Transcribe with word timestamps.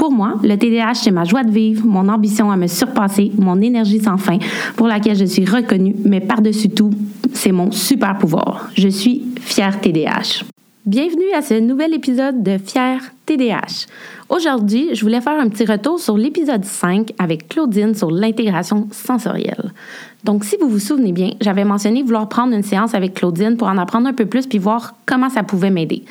Pour 0.00 0.12
moi, 0.12 0.36
le 0.42 0.56
TDAH, 0.56 0.94
c'est 0.94 1.10
ma 1.10 1.24
joie 1.24 1.44
de 1.44 1.50
vivre, 1.50 1.84
mon 1.84 2.08
ambition 2.08 2.50
à 2.50 2.56
me 2.56 2.68
surpasser, 2.68 3.30
mon 3.36 3.60
énergie 3.60 4.00
sans 4.00 4.16
fin, 4.16 4.38
pour 4.74 4.86
laquelle 4.86 5.14
je 5.14 5.26
suis 5.26 5.44
reconnue, 5.44 5.94
mais 6.06 6.20
par-dessus 6.20 6.70
tout, 6.70 6.90
c'est 7.34 7.52
mon 7.52 7.70
super 7.70 8.16
pouvoir. 8.16 8.70
Je 8.74 8.88
suis 8.88 9.22
fière 9.42 9.78
TDAH. 9.78 10.46
Bienvenue 10.86 11.30
à 11.36 11.42
ce 11.42 11.52
nouvel 11.60 11.92
épisode 11.92 12.42
de 12.42 12.56
Fier 12.56 12.98
TDAH. 13.26 13.84
Aujourd'hui, 14.30 14.88
je 14.94 15.02
voulais 15.02 15.20
faire 15.20 15.38
un 15.38 15.50
petit 15.50 15.66
retour 15.66 16.00
sur 16.00 16.16
l'épisode 16.16 16.64
5 16.64 17.12
avec 17.18 17.50
Claudine 17.50 17.94
sur 17.94 18.10
l'intégration 18.10 18.88
sensorielle. 18.92 19.70
Donc, 20.24 20.44
si 20.44 20.56
vous 20.58 20.70
vous 20.70 20.78
souvenez 20.78 21.12
bien, 21.12 21.32
j'avais 21.42 21.64
mentionné 21.64 22.02
vouloir 22.02 22.26
prendre 22.30 22.54
une 22.54 22.62
séance 22.62 22.94
avec 22.94 23.12
Claudine 23.12 23.58
pour 23.58 23.68
en 23.68 23.76
apprendre 23.76 24.08
un 24.08 24.14
peu 24.14 24.24
plus 24.24 24.46
puis 24.46 24.56
voir 24.56 24.94
comment 25.04 25.28
ça 25.28 25.42
pouvait 25.42 25.68
m'aider. 25.68 26.04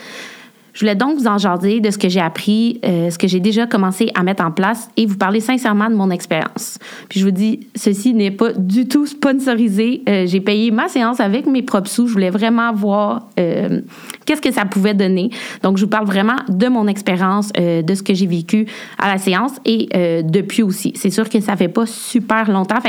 Je 0.73 0.81
voulais 0.81 0.95
donc 0.95 1.17
vous 1.17 1.27
en 1.27 1.37
jaser 1.37 1.79
de 1.79 1.91
ce 1.91 1.97
que 1.97 2.09
j'ai 2.09 2.19
appris, 2.19 2.79
euh, 2.85 3.09
ce 3.09 3.17
que 3.17 3.27
j'ai 3.27 3.39
déjà 3.39 3.65
commencé 3.67 4.11
à 4.15 4.23
mettre 4.23 4.43
en 4.43 4.51
place 4.51 4.89
et 4.97 5.05
vous 5.05 5.17
parler 5.17 5.39
sincèrement 5.39 5.89
de 5.89 5.95
mon 5.95 6.09
expérience. 6.11 6.77
Puis 7.09 7.19
je 7.19 7.25
vous 7.25 7.31
dis, 7.31 7.67
ceci 7.75 8.13
n'est 8.13 8.31
pas 8.31 8.53
du 8.53 8.87
tout 8.87 9.05
sponsorisé. 9.05 10.03
Euh, 10.07 10.25
j'ai 10.27 10.41
payé 10.41 10.71
ma 10.71 10.87
séance 10.87 11.19
avec 11.19 11.45
mes 11.47 11.61
propres 11.61 11.89
sous. 11.89 12.07
Je 12.07 12.13
voulais 12.13 12.29
vraiment 12.29 12.73
voir 12.73 13.27
euh, 13.39 13.81
qu'est-ce 14.25 14.41
que 14.41 14.51
ça 14.51 14.65
pouvait 14.65 14.93
donner. 14.93 15.29
Donc, 15.63 15.77
je 15.77 15.83
vous 15.83 15.89
parle 15.89 16.05
vraiment 16.05 16.37
de 16.47 16.67
mon 16.67 16.87
expérience, 16.87 17.51
de 17.53 17.93
ce 17.93 18.03
que 18.03 18.13
j'ai 18.13 18.27
vécu 18.27 18.67
à 18.97 19.11
la 19.11 19.17
séance 19.17 19.53
et 19.65 19.89
depuis 20.23 20.63
aussi. 20.63 20.93
C'est 20.95 21.09
sûr 21.09 21.29
que 21.29 21.39
ça 21.39 21.55
fait 21.55 21.67
pas 21.67 21.85
super 21.85 22.49
longtemps. 22.49 22.79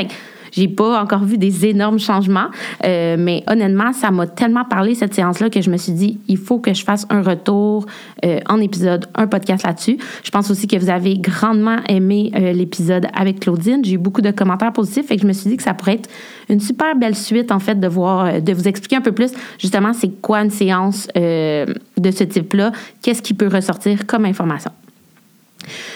J'ai 0.51 0.67
pas 0.67 1.01
encore 1.01 1.23
vu 1.23 1.37
des 1.37 1.65
énormes 1.65 1.99
changements, 1.99 2.47
euh, 2.85 3.15
mais 3.17 3.43
honnêtement, 3.47 3.93
ça 3.93 4.11
m'a 4.11 4.27
tellement 4.27 4.65
parlé 4.65 4.95
cette 4.95 5.13
séance-là 5.13 5.49
que 5.49 5.61
je 5.61 5.69
me 5.69 5.77
suis 5.77 5.93
dit, 5.93 6.19
il 6.27 6.37
faut 6.37 6.59
que 6.59 6.73
je 6.73 6.83
fasse 6.83 7.05
un 7.09 7.21
retour 7.21 7.85
euh, 8.25 8.39
en 8.47 8.59
épisode, 8.59 9.05
un 9.15 9.27
podcast 9.27 9.65
là-dessus. 9.65 9.97
Je 10.23 10.31
pense 10.31 10.51
aussi 10.51 10.67
que 10.67 10.77
vous 10.77 10.89
avez 10.89 11.17
grandement 11.17 11.77
aimé 11.87 12.31
euh, 12.35 12.53
l'épisode 12.53 13.07
avec 13.13 13.39
Claudine. 13.39 13.83
J'ai 13.83 13.93
eu 13.93 13.97
beaucoup 13.97 14.21
de 14.21 14.31
commentaires 14.31 14.73
positifs 14.73 15.09
et 15.11 15.17
je 15.17 15.25
me 15.25 15.33
suis 15.33 15.49
dit 15.49 15.57
que 15.57 15.63
ça 15.63 15.73
pourrait 15.73 15.95
être 15.95 16.09
une 16.49 16.59
super 16.59 16.95
belle 16.95 17.15
suite, 17.15 17.51
en 17.51 17.59
fait, 17.59 17.79
de 17.79 17.87
voir, 17.87 18.41
de 18.41 18.53
vous 18.53 18.67
expliquer 18.67 18.97
un 18.97 19.01
peu 19.01 19.13
plus, 19.13 19.31
justement, 19.57 19.93
c'est 19.93 20.21
quoi 20.21 20.41
une 20.41 20.49
séance 20.49 21.07
de 21.15 22.11
ce 22.11 22.23
type-là, 22.23 22.71
qu'est-ce 23.01 23.21
qui 23.21 23.33
peut 23.33 23.47
ressortir 23.47 24.05
comme 24.05 24.25
information. 24.25 24.71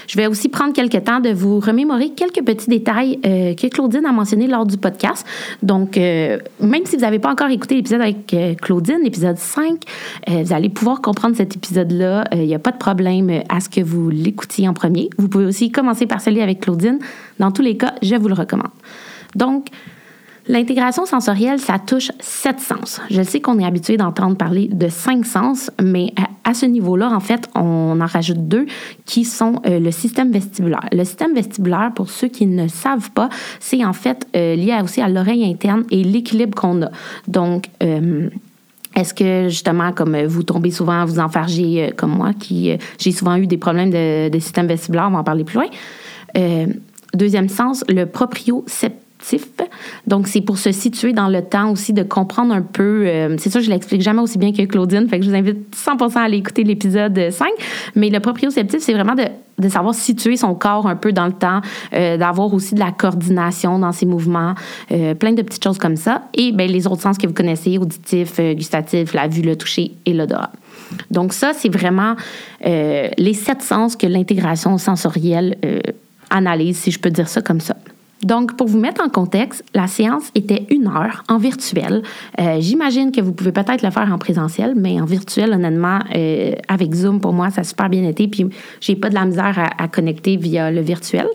Je 0.07 0.17
vais 0.17 0.27
aussi 0.27 0.49
prendre 0.49 0.73
quelques 0.73 1.03
temps 1.03 1.19
de 1.19 1.29
vous 1.29 1.59
remémorer 1.59 2.09
quelques 2.09 2.43
petits 2.43 2.69
détails 2.69 3.19
euh, 3.25 3.53
que 3.53 3.67
Claudine 3.67 4.05
a 4.05 4.11
mentionnés 4.11 4.47
lors 4.47 4.65
du 4.65 4.77
podcast. 4.77 5.25
Donc, 5.63 5.97
euh, 5.97 6.37
même 6.59 6.85
si 6.85 6.95
vous 6.95 7.01
n'avez 7.01 7.19
pas 7.19 7.31
encore 7.31 7.49
écouté 7.49 7.75
l'épisode 7.75 8.01
avec 8.01 8.33
euh, 8.33 8.55
Claudine, 8.55 8.99
l'épisode 9.03 9.37
5, 9.37 9.81
vous 10.27 10.53
allez 10.53 10.69
pouvoir 10.69 11.01
comprendre 11.01 11.35
cet 11.35 11.55
épisode-là. 11.55 12.25
Il 12.33 12.41
n'y 12.41 12.55
a 12.55 12.59
pas 12.59 12.71
de 12.71 12.77
problème 12.77 13.43
à 13.49 13.59
ce 13.59 13.69
que 13.69 13.81
vous 13.81 14.09
l'écoutiez 14.09 14.67
en 14.67 14.73
premier. 14.73 15.09
Vous 15.17 15.27
pouvez 15.27 15.45
aussi 15.45 15.71
commencer 15.71 16.05
par 16.05 16.21
celui 16.21 16.41
avec 16.41 16.61
Claudine. 16.61 16.99
Dans 17.39 17.51
tous 17.51 17.61
les 17.61 17.77
cas, 17.77 17.93
je 18.01 18.15
vous 18.15 18.27
le 18.27 18.33
recommande. 18.33 18.71
Donc, 19.35 19.67
L'intégration 20.47 21.07
sensorielle, 21.07 21.57
ça 21.57 21.79
touche 21.79 22.11
sept 22.19 22.59
sens. 22.59 23.01
Je 23.09 23.23
sais 23.23 23.41
qu'on 23.41 23.57
est 23.57 23.65
habitué 23.65 23.97
d'entendre 23.97 24.37
parler 24.37 24.67
de 24.71 24.89
cinq 24.89 25.25
sens, 25.25 25.71
mais 25.81 26.13
à 26.43 26.53
ce 26.53 26.67
niveau-là, 26.67 27.09
en 27.11 27.19
fait, 27.19 27.49
on 27.55 27.99
en 27.99 28.05
rajoute 28.05 28.47
deux 28.47 28.67
qui 29.05 29.25
sont 29.25 29.59
euh, 29.65 29.79
le 29.79 29.89
système 29.89 30.31
vestibulaire. 30.31 30.87
Le 30.91 31.03
système 31.03 31.33
vestibulaire, 31.33 31.91
pour 31.95 32.11
ceux 32.11 32.27
qui 32.27 32.45
ne 32.45 32.67
savent 32.67 33.09
pas, 33.11 33.29
c'est 33.59 33.83
en 33.83 33.93
fait 33.93 34.27
euh, 34.35 34.55
lié 34.55 34.79
aussi 34.83 35.01
à 35.01 35.09
l'oreille 35.09 35.43
interne 35.49 35.83
et 35.89 36.03
l'équilibre 36.03 36.55
qu'on 36.55 36.83
a. 36.83 36.91
Donc, 37.27 37.69
euh, 37.81 38.29
est-ce 38.95 39.15
que 39.15 39.49
justement, 39.49 39.93
comme 39.93 40.15
vous 40.25 40.43
tombez 40.43 40.69
souvent, 40.69 41.05
vous 41.05 41.19
enfargez 41.19 41.91
comme 41.97 42.15
moi, 42.15 42.33
qui 42.39 42.71
j'ai 42.99 43.11
souvent 43.11 43.35
eu 43.35 43.47
des 43.47 43.57
problèmes 43.57 43.89
de, 43.89 44.29
de, 44.29 44.39
système 44.39 44.67
vestibulaire, 44.67 45.07
on 45.07 45.13
va 45.13 45.19
en 45.19 45.23
parler 45.23 45.43
plus 45.43 45.55
loin. 45.55 45.67
deuxième 47.13 47.49
sens, 47.49 47.83
le 47.89 48.05
proprioceptif 48.05 49.04
donc, 50.07 50.27
c'est 50.27 50.41
pour 50.41 50.57
se 50.57 50.71
situer 50.71 51.13
dans 51.13 51.27
le 51.27 51.41
temps 51.41 51.71
aussi, 51.71 51.93
de 51.93 52.03
comprendre 52.03 52.53
un 52.53 52.61
peu. 52.61 53.05
Euh, 53.07 53.35
c'est 53.39 53.49
sûr, 53.49 53.61
je 53.61 53.69
l'explique 53.69 54.01
jamais 54.01 54.21
aussi 54.21 54.37
bien 54.37 54.51
que 54.51 54.61
Claudine, 54.63 55.07
fait 55.07 55.19
que 55.19 55.25
je 55.25 55.29
vous 55.29 55.35
invite 55.35 55.75
100 55.75 56.15
à 56.15 56.21
aller 56.21 56.37
écouter 56.37 56.63
l'épisode 56.63 57.31
5. 57.31 57.47
Mais 57.95 58.09
le 58.09 58.19
proprioceptif, 58.19 58.81
c'est 58.81 58.93
vraiment 58.93 59.15
de, 59.15 59.69
savoir 59.69 59.95
situer 59.95 60.37
son 60.37 60.53
corps 60.53 60.87
un 60.87 60.95
peu 60.95 61.11
dans 61.11 61.25
le 61.25 61.33
temps, 61.33 61.61
euh, 61.93 62.17
d'avoir 62.17 62.53
aussi 62.53 62.75
de 62.75 62.79
la 62.79 62.91
coordination 62.91 63.79
dans 63.79 63.91
ses 63.91 64.05
mouvements, 64.05 64.53
euh, 64.91 65.15
plein 65.15 65.33
de 65.33 65.41
petites 65.41 65.63
choses 65.63 65.79
comme 65.79 65.95
ça. 65.95 66.23
Et 66.35 66.51
ben, 66.51 66.69
les 66.69 66.85
autres 66.85 67.01
sens 67.01 67.17
que 67.17 67.25
vous 67.25 67.33
connaissez, 67.33 67.77
auditif, 67.77 68.39
gustatif, 68.39 69.13
la 69.13 69.27
vue, 69.27 69.41
le 69.41 69.55
toucher 69.55 69.93
et 70.05 70.13
l'odorat. 70.13 70.51
Donc, 71.09 71.33
ça, 71.33 71.53
c'est 71.53 71.69
vraiment 71.69 72.15
les 72.63 73.33
sept 73.33 73.61
sens 73.61 73.95
que 73.95 74.07
l'intégration 74.07 74.77
sensorielle 74.77 75.57
analyse, 76.29 76.77
si 76.77 76.91
je 76.91 76.99
peux 76.99 77.09
dire 77.09 77.27
ça 77.27 77.41
comme 77.41 77.59
ça. 77.59 77.75
Donc, 78.23 78.55
pour 78.55 78.67
vous 78.67 78.79
mettre 78.79 79.03
en 79.03 79.09
contexte, 79.09 79.63
la 79.73 79.87
séance 79.87 80.31
était 80.35 80.65
une 80.69 80.87
heure 80.87 81.23
en 81.27 81.37
virtuel. 81.37 82.01
Euh, 82.39 82.57
j'imagine 82.59 83.11
que 83.11 83.21
vous 83.21 83.33
pouvez 83.33 83.51
peut-être 83.51 83.83
le 83.83 83.91
faire 83.91 84.11
en 84.11 84.17
présentiel, 84.17 84.73
mais 84.75 84.99
en 85.01 85.05
virtuel, 85.05 85.51
honnêtement, 85.51 85.99
euh, 86.15 86.53
avec 86.67 86.93
Zoom, 86.93 87.19
pour 87.19 87.33
moi, 87.33 87.49
ça 87.51 87.61
a 87.61 87.63
super 87.63 87.89
bien 87.89 88.07
été. 88.07 88.27
Puis, 88.27 88.47
j'ai 88.79 88.95
pas 88.95 89.09
de 89.09 89.15
la 89.15 89.25
misère 89.25 89.69
à, 89.77 89.87
connecter 89.87 90.37
via 90.37 90.71
le 90.71 90.81
virtuel. 90.81 91.27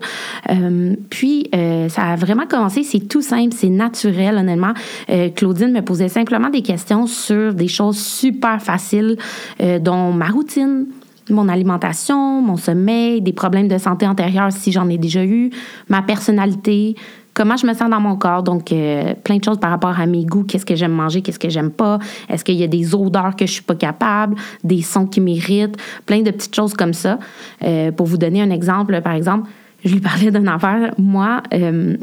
Euh, 0.49 0.95
puis, 1.09 1.49
ça 1.89 2.03
a 2.03 2.15
vraiment 2.15 2.45
commencé. 2.45 2.83
C'est 2.83 3.07
tout 3.07 3.21
simple, 3.21 3.53
c'est 3.55 3.69
naturel, 3.69 4.37
honnêtement. 4.37 4.73
Claudine 5.35 5.71
me 5.71 5.81
posait 5.81 6.09
simplement 6.09 6.49
des 6.49 6.61
questions 6.61 7.07
sur 7.07 7.53
des 7.53 7.67
choses 7.67 7.97
super 7.97 8.61
faciles, 8.61 9.17
dont 9.79 10.11
ma 10.11 10.27
routine, 10.27 10.87
mon 11.31 11.47
alimentation, 11.47 12.41
mon 12.41 12.57
sommeil, 12.57 13.21
des 13.21 13.33
problèmes 13.33 13.67
de 13.67 13.77
santé 13.77 14.07
antérieurs 14.07 14.51
si 14.51 14.71
j'en 14.71 14.87
ai 14.89 14.97
déjà 14.97 15.23
eu, 15.23 15.49
ma 15.89 16.01
personnalité, 16.01 16.95
comment 17.33 17.57
je 17.57 17.65
me 17.65 17.73
sens 17.73 17.89
dans 17.89 17.99
mon 17.99 18.15
corps. 18.15 18.43
Donc, 18.43 18.71
euh, 18.71 19.13
plein 19.23 19.37
de 19.37 19.43
choses 19.43 19.59
par 19.59 19.69
rapport 19.69 19.99
à 19.99 20.05
mes 20.05 20.25
goûts, 20.25 20.43
qu'est-ce 20.43 20.65
que 20.65 20.75
j'aime 20.75 20.91
manger, 20.91 21.21
qu'est-ce 21.21 21.39
que 21.39 21.49
j'aime 21.49 21.71
pas, 21.71 21.99
est-ce 22.29 22.43
qu'il 22.43 22.55
y 22.55 22.63
a 22.63 22.67
des 22.67 22.93
odeurs 22.95 23.35
que 23.35 23.45
je 23.45 23.51
suis 23.51 23.63
pas 23.63 23.75
capable, 23.75 24.35
des 24.63 24.81
sons 24.81 25.07
qui 25.07 25.21
m'irritent, 25.21 25.77
plein 26.05 26.21
de 26.21 26.31
petites 26.31 26.55
choses 26.55 26.73
comme 26.73 26.93
ça. 26.93 27.19
Euh, 27.63 27.91
pour 27.91 28.07
vous 28.07 28.17
donner 28.17 28.41
un 28.41 28.49
exemple, 28.49 28.99
par 29.01 29.13
exemple, 29.13 29.49
je 29.83 29.93
lui 29.93 30.01
parlais 30.01 30.31
d'un 30.31 30.47
affaire. 30.47 30.93
Moi, 30.97 31.41
euh, 31.53 31.97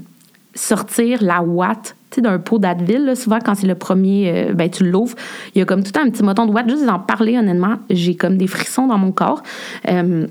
sortir 0.58 1.22
la 1.22 1.42
ouate 1.42 1.94
d'un 2.20 2.38
pot 2.38 2.58
d'Advil, 2.58 3.14
souvent 3.16 3.38
quand 3.44 3.54
c'est 3.54 3.66
le 3.66 3.74
premier, 3.74 4.48
euh, 4.48 4.52
ben, 4.52 4.69
tu 4.69 4.88
l'ouvres, 4.88 5.14
il 5.54 5.58
y 5.58 5.62
a 5.62 5.64
comme 5.64 5.82
tout 5.82 5.92
un 6.00 6.10
petit 6.10 6.22
moton 6.22 6.46
de 6.46 6.52
ouate. 6.52 6.69
Juste 6.69 6.86
d'en 6.86 6.98
parler, 6.98 7.38
honnêtement, 7.38 7.76
j'ai 7.91 8.16
comme 8.16 8.36
des 8.36 8.46
frissons 8.46 8.86
dans 8.86 8.98
mon 8.98 9.12
corps. 9.12 9.42
Euh, 9.88 10.26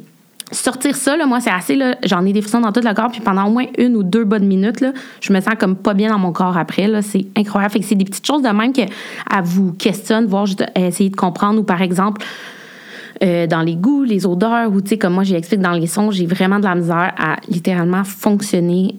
sortir 0.51 0.95
ça, 0.95 1.17
là, 1.17 1.25
moi, 1.25 1.39
c'est 1.39 1.51
assez, 1.51 1.79
j'en 2.05 2.25
ai 2.25 2.33
des 2.33 2.41
frissons 2.41 2.61
dans 2.61 2.71
tout 2.71 2.81
le 2.83 2.93
corps, 2.93 3.11
puis 3.11 3.21
pendant 3.21 3.45
au 3.45 3.51
moins 3.51 3.65
une 3.77 3.95
ou 3.95 4.03
deux 4.03 4.23
bonnes 4.23 4.47
minutes, 4.47 4.81
là, 4.81 4.91
je 5.21 5.31
me 5.33 5.39
sens 5.39 5.53
comme 5.59 5.75
pas 5.75 5.93
bien 5.93 6.09
dans 6.09 6.19
mon 6.19 6.31
corps 6.31 6.57
après. 6.57 6.89
C'est 7.01 7.25
incroyable. 7.37 7.73
Fait 7.73 7.79
que 7.79 7.85
c'est 7.85 7.95
des 7.95 8.05
petites 8.05 8.25
choses 8.25 8.41
de 8.41 8.49
même 8.49 8.73
que 8.73 8.81
à 9.29 9.41
vous 9.41 9.73
questionne, 9.73 10.25
voir, 10.25 10.45
juste 10.45 10.65
essayer 10.75 11.09
de 11.09 11.15
comprendre, 11.15 11.59
ou 11.59 11.63
par 11.63 11.81
exemple, 11.81 12.21
euh, 13.23 13.47
dans 13.47 13.61
les 13.61 13.75
goûts, 13.75 14.03
les 14.03 14.25
odeurs, 14.25 14.71
ou 14.71 14.81
tu 14.81 14.89
sais, 14.89 14.97
comme 14.97 15.13
moi 15.13 15.23
j'explique 15.23 15.61
dans 15.61 15.71
les 15.71 15.87
sons, 15.87 16.11
j'ai 16.11 16.25
vraiment 16.25 16.59
de 16.59 16.65
la 16.65 16.75
misère 16.75 17.13
à 17.17 17.37
littéralement 17.49 18.03
fonctionner 18.03 18.95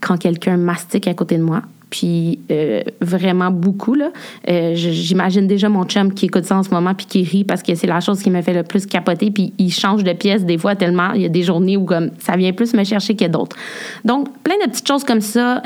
quand 0.00 0.16
quelqu'un 0.16 0.56
mastique 0.56 1.06
à 1.08 1.14
côté 1.14 1.36
de 1.36 1.42
moi 1.42 1.62
puis 1.90 2.38
euh, 2.50 2.82
vraiment 3.00 3.50
beaucoup. 3.50 3.94
Là. 3.94 4.10
Euh, 4.48 4.72
j'imagine 4.74 5.46
déjà 5.46 5.68
mon 5.68 5.84
chum 5.84 6.14
qui 6.14 6.26
écoute 6.26 6.44
ça 6.44 6.56
en 6.56 6.62
ce 6.62 6.70
moment 6.70 6.94
puis 6.94 7.06
qui 7.06 7.22
rit 7.24 7.44
parce 7.44 7.62
que 7.62 7.74
c'est 7.74 7.86
la 7.86 8.00
chose 8.00 8.22
qui 8.22 8.30
me 8.30 8.40
fait 8.40 8.54
le 8.54 8.62
plus 8.62 8.86
capoter. 8.86 9.30
Puis 9.30 9.52
il 9.58 9.70
change 9.70 10.04
de 10.04 10.12
pièce 10.12 10.44
des 10.44 10.56
fois 10.56 10.76
tellement 10.76 11.12
il 11.12 11.22
y 11.22 11.26
a 11.26 11.28
des 11.28 11.42
journées 11.42 11.76
où 11.76 11.84
comme 11.84 12.10
ça 12.18 12.36
vient 12.36 12.52
plus 12.52 12.72
me 12.74 12.84
chercher 12.84 13.16
que 13.16 13.26
d'autres. 13.26 13.56
Donc, 14.04 14.28
plein 14.42 14.54
de 14.64 14.70
petites 14.70 14.86
choses 14.86 15.04
comme 15.04 15.20
ça. 15.20 15.62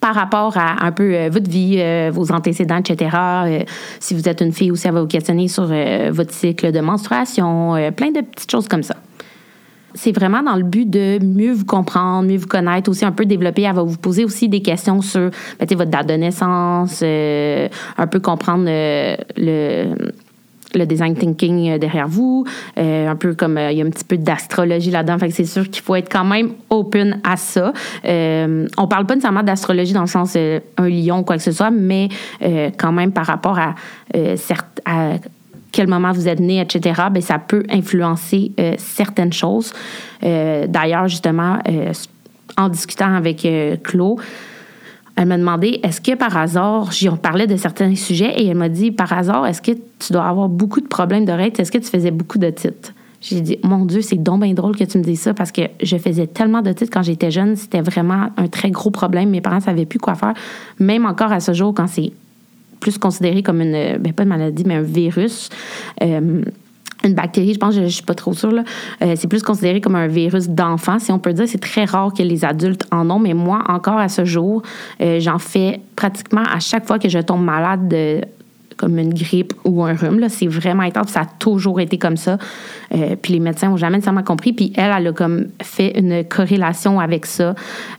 Euh, 0.00 0.10
par 0.10 0.14
rapport 0.14 0.56
à 0.56 0.84
un 0.84 0.92
peu 0.92 1.28
votre 1.28 1.50
vie, 1.50 1.82
vos 2.10 2.32
antécédents, 2.32 2.78
etc. 2.78 3.16
si 4.00 4.14
vous 4.14 4.28
êtes 4.28 4.40
une 4.40 4.52
fille 4.52 4.70
aussi, 4.70 4.82
ça 4.82 4.92
va 4.92 5.02
vous 5.02 5.06
questionner 5.06 5.46
sur 5.48 5.66
votre 6.10 6.32
cycle 6.32 6.72
de 6.72 6.80
menstruation, 6.80 7.74
plein 7.94 8.10
de 8.10 8.20
petites 8.22 8.50
choses 8.50 8.66
comme 8.66 8.82
ça 8.82 8.96
c'est 9.94 10.12
vraiment 10.12 10.42
dans 10.42 10.56
le 10.56 10.62
but 10.62 10.88
de 10.88 11.18
mieux 11.22 11.52
vous 11.52 11.64
comprendre, 11.64 12.28
mieux 12.28 12.38
vous 12.38 12.46
connaître, 12.46 12.90
aussi 12.90 13.04
un 13.04 13.12
peu 13.12 13.26
développer. 13.26 13.62
Elle 13.62 13.74
va 13.74 13.82
vous 13.82 13.96
poser 13.96 14.24
aussi 14.24 14.48
des 14.48 14.62
questions 14.62 15.02
sur 15.02 15.30
ben, 15.58 15.66
votre 15.76 15.90
date 15.90 16.08
de 16.08 16.14
naissance, 16.14 17.00
euh, 17.02 17.68
un 17.96 18.06
peu 18.06 18.20
comprendre 18.20 18.64
le, 18.66 20.12
le 20.74 20.86
design 20.86 21.14
thinking 21.14 21.78
derrière 21.78 22.08
vous, 22.08 22.44
un 22.76 23.16
peu 23.16 23.34
comme 23.34 23.58
il 23.58 23.76
y 23.76 23.82
a 23.82 23.84
un 23.84 23.90
petit 23.90 24.04
peu 24.04 24.16
d'astrologie 24.16 24.90
là-dedans. 24.90 25.18
Fait 25.18 25.28
que 25.28 25.34
c'est 25.34 25.44
sûr 25.44 25.68
qu'il 25.68 25.82
faut 25.82 25.96
être 25.96 26.10
quand 26.10 26.24
même 26.24 26.52
open 26.68 27.20
à 27.24 27.36
ça. 27.36 27.72
on 28.04 28.86
parle 28.88 29.06
pas 29.06 29.14
nécessairement 29.14 29.42
d'astrologie 29.42 29.92
dans 29.92 30.02
le 30.02 30.06
sens 30.06 30.36
un 30.36 30.88
lion 30.88 31.18
ou 31.18 31.22
quoi 31.22 31.36
que 31.36 31.42
ce 31.42 31.52
soit, 31.52 31.70
mais 31.70 32.08
quand 32.78 32.92
même 32.92 33.12
par 33.12 33.26
rapport 33.26 33.58
à, 33.58 33.74
à 34.84 35.14
quel 35.72 35.88
moment 35.88 36.12
vous 36.12 36.28
êtes 36.28 36.40
né, 36.40 36.60
etc., 36.60 37.02
bien, 37.10 37.20
ça 37.20 37.38
peut 37.38 37.64
influencer 37.70 38.52
certaines 38.78 39.32
choses. 39.32 39.72
D'ailleurs, 40.22 41.08
justement, 41.08 41.58
en 42.56 42.68
discutant 42.68 43.14
avec 43.14 43.46
Claude, 43.82 44.20
elle 45.20 45.26
m'a 45.26 45.36
demandé 45.36 45.80
est-ce 45.82 46.00
que 46.00 46.14
par 46.14 46.34
hasard, 46.34 46.92
j'y 46.92 47.10
parlais 47.10 47.46
de 47.46 47.56
certains 47.56 47.94
sujets 47.94 48.32
et 48.40 48.46
elle 48.46 48.56
m'a 48.56 48.70
dit 48.70 48.90
par 48.90 49.12
hasard, 49.12 49.46
est-ce 49.46 49.60
que 49.60 49.72
tu 49.72 50.14
dois 50.14 50.24
avoir 50.24 50.48
beaucoup 50.48 50.80
de 50.80 50.86
problèmes 50.86 51.26
d'oreilles? 51.26 51.52
Est-ce 51.58 51.70
que 51.70 51.76
tu 51.76 51.90
faisais 51.90 52.10
beaucoup 52.10 52.38
de 52.38 52.48
titres? 52.48 52.94
J'ai 53.20 53.42
dit 53.42 53.58
mon 53.62 53.84
Dieu, 53.84 54.00
c'est 54.00 54.16
donc 54.16 54.40
bien 54.40 54.54
drôle 54.54 54.78
que 54.78 54.84
tu 54.84 54.96
me 54.96 55.02
dises 55.02 55.20
ça 55.20 55.34
parce 55.34 55.52
que 55.52 55.60
je 55.82 55.98
faisais 55.98 56.26
tellement 56.26 56.62
de 56.62 56.72
titres 56.72 56.90
quand 56.90 57.02
j'étais 57.02 57.30
jeune, 57.30 57.54
c'était 57.56 57.82
vraiment 57.82 58.28
un 58.38 58.48
très 58.48 58.70
gros 58.70 58.90
problème. 58.90 59.28
Mes 59.28 59.42
parents 59.42 59.56
ne 59.56 59.60
savaient 59.60 59.84
plus 59.84 59.98
quoi 59.98 60.14
faire. 60.14 60.32
Même 60.78 61.04
encore 61.04 61.32
à 61.32 61.40
ce 61.40 61.52
jour, 61.52 61.74
quand 61.74 61.86
c'est 61.86 62.12
plus 62.80 62.96
considéré 62.96 63.42
comme 63.42 63.60
une, 63.60 63.98
ben 63.98 64.14
pas 64.14 64.22
une 64.22 64.30
maladie, 64.30 64.64
mais 64.64 64.76
un 64.76 64.82
virus. 64.82 65.50
Euh, 66.02 66.40
une 67.04 67.14
bactérie, 67.14 67.54
je 67.54 67.58
pense, 67.58 67.74
je, 67.74 67.80
ne 67.80 67.88
suis 67.88 68.02
pas 68.02 68.14
trop 68.14 68.32
sûre. 68.32 68.52
Là. 68.52 68.64
Euh, 69.02 69.14
c'est 69.16 69.28
plus 69.28 69.42
considéré 69.42 69.80
comme 69.80 69.94
un 69.94 70.06
virus 70.06 70.48
d'enfant, 70.48 70.98
si 70.98 71.12
on 71.12 71.18
peut 71.18 71.32
dire. 71.32 71.46
C'est 71.48 71.60
très 71.60 71.84
rare 71.84 72.12
que 72.12 72.22
les 72.22 72.44
adultes 72.44 72.86
en 72.90 73.08
ont, 73.10 73.18
mais 73.18 73.34
moi, 73.34 73.62
encore 73.68 73.98
à 73.98 74.08
ce 74.08 74.24
jour, 74.24 74.62
euh, 75.00 75.20
j'en 75.20 75.38
fais 75.38 75.80
pratiquement 75.96 76.42
à 76.42 76.60
chaque 76.60 76.86
fois 76.86 76.98
que 76.98 77.08
je 77.08 77.18
tombe 77.18 77.44
malade 77.44 77.88
de 77.88 78.20
comme 78.80 78.98
une 78.98 79.12
grippe 79.12 79.52
ou 79.64 79.84
un 79.84 79.94
rhume. 79.94 80.26
C'est 80.30 80.46
vraiment 80.46 80.82
intense. 80.82 81.08
Ça 81.08 81.20
a 81.20 81.26
toujours 81.26 81.80
été 81.80 81.98
comme 81.98 82.16
ça. 82.16 82.38
Euh, 82.94 83.14
puis 83.20 83.34
les 83.34 83.40
médecins 83.40 83.68
n'ont 83.68 83.76
jamais 83.76 83.98
nécessairement 83.98 84.22
compris. 84.22 84.54
Puis 84.54 84.72
elle, 84.74 84.90
elle 84.96 85.08
a 85.08 85.12
comme 85.12 85.48
fait 85.62 85.98
une 85.98 86.24
corrélation 86.24 86.98
avec 86.98 87.26
ça 87.26 87.54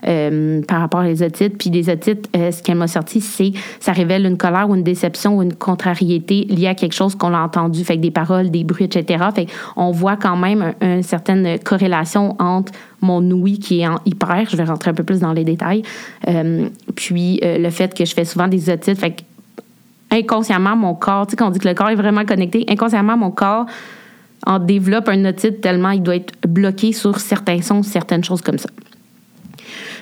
euh, 0.07 0.61
par 0.63 0.79
rapport 0.79 1.05
aux 1.05 1.23
otites. 1.23 1.59
Puis 1.59 1.69
les 1.69 1.87
otites, 1.87 2.27
euh, 2.35 2.49
ce 2.51 2.63
qu'elle 2.63 2.77
m'a 2.77 2.87
sorti, 2.87 3.21
c'est 3.21 3.51
ça 3.79 3.91
révèle 3.91 4.25
une 4.25 4.37
colère 4.37 4.71
ou 4.71 4.75
une 4.75 4.81
déception 4.81 5.37
ou 5.37 5.43
une 5.43 5.53
contrariété 5.53 6.45
liée 6.45 6.67
à 6.67 6.73
quelque 6.73 6.95
chose 6.95 7.13
qu'on 7.13 7.35
a 7.35 7.39
entendu, 7.39 7.83
fait 7.83 7.97
que 7.97 8.01
des 8.01 8.11
paroles, 8.11 8.49
des 8.49 8.63
bruits, 8.63 8.85
etc. 8.85 9.23
Fait 9.35 9.45
on 9.75 9.91
voit 9.91 10.17
quand 10.17 10.35
même 10.35 10.73
une 10.81 11.03
certaine 11.03 11.59
corrélation 11.59 12.35
entre 12.39 12.71
mon 13.01 13.21
ouïe 13.31 13.59
qui 13.59 13.81
est 13.81 13.87
en 13.87 13.99
hyper, 14.05 14.47
je 14.49 14.57
vais 14.57 14.63
rentrer 14.63 14.91
un 14.91 14.93
peu 14.93 15.03
plus 15.03 15.19
dans 15.19 15.33
les 15.33 15.43
détails, 15.43 15.81
puis 16.95 17.39
le 17.41 17.69
fait 17.71 17.95
que 17.95 18.05
je 18.05 18.13
fais 18.13 18.25
souvent 18.25 18.47
des 18.47 18.69
otites, 18.69 18.99
fait 18.99 19.11
que 19.11 19.21
inconsciemment, 20.11 20.75
mon 20.75 20.93
corps, 20.93 21.25
tu 21.25 21.31
sais, 21.31 21.37
quand 21.37 21.47
on 21.47 21.51
dit 21.51 21.59
que 21.59 21.67
le 21.67 21.73
corps 21.73 21.89
est 21.89 21.95
vraiment 21.95 22.25
connecté, 22.25 22.65
inconsciemment, 22.69 23.17
mon 23.17 23.31
corps 23.31 23.65
en 24.45 24.59
développe 24.59 25.07
un 25.07 25.25
otite 25.25 25.61
tellement 25.61 25.91
il 25.91 26.01
doit 26.01 26.15
être 26.15 26.33
bloqué 26.47 26.93
sur 26.93 27.19
certains 27.19 27.61
sons, 27.61 27.83
certaines 27.83 28.23
choses 28.23 28.41
comme 28.41 28.57
ça. 28.57 28.69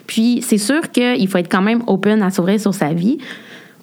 Puis, 0.08 0.42
c'est 0.42 0.58
sûr 0.58 0.92
qu'il 0.92 1.28
faut 1.28 1.38
être 1.38 1.52
quand 1.52 1.62
même 1.62 1.84
open 1.88 2.22
à 2.24 2.32
s'ouvrir 2.32 2.60
sur 2.60 2.74
sa 2.74 2.94
vie 2.94 3.20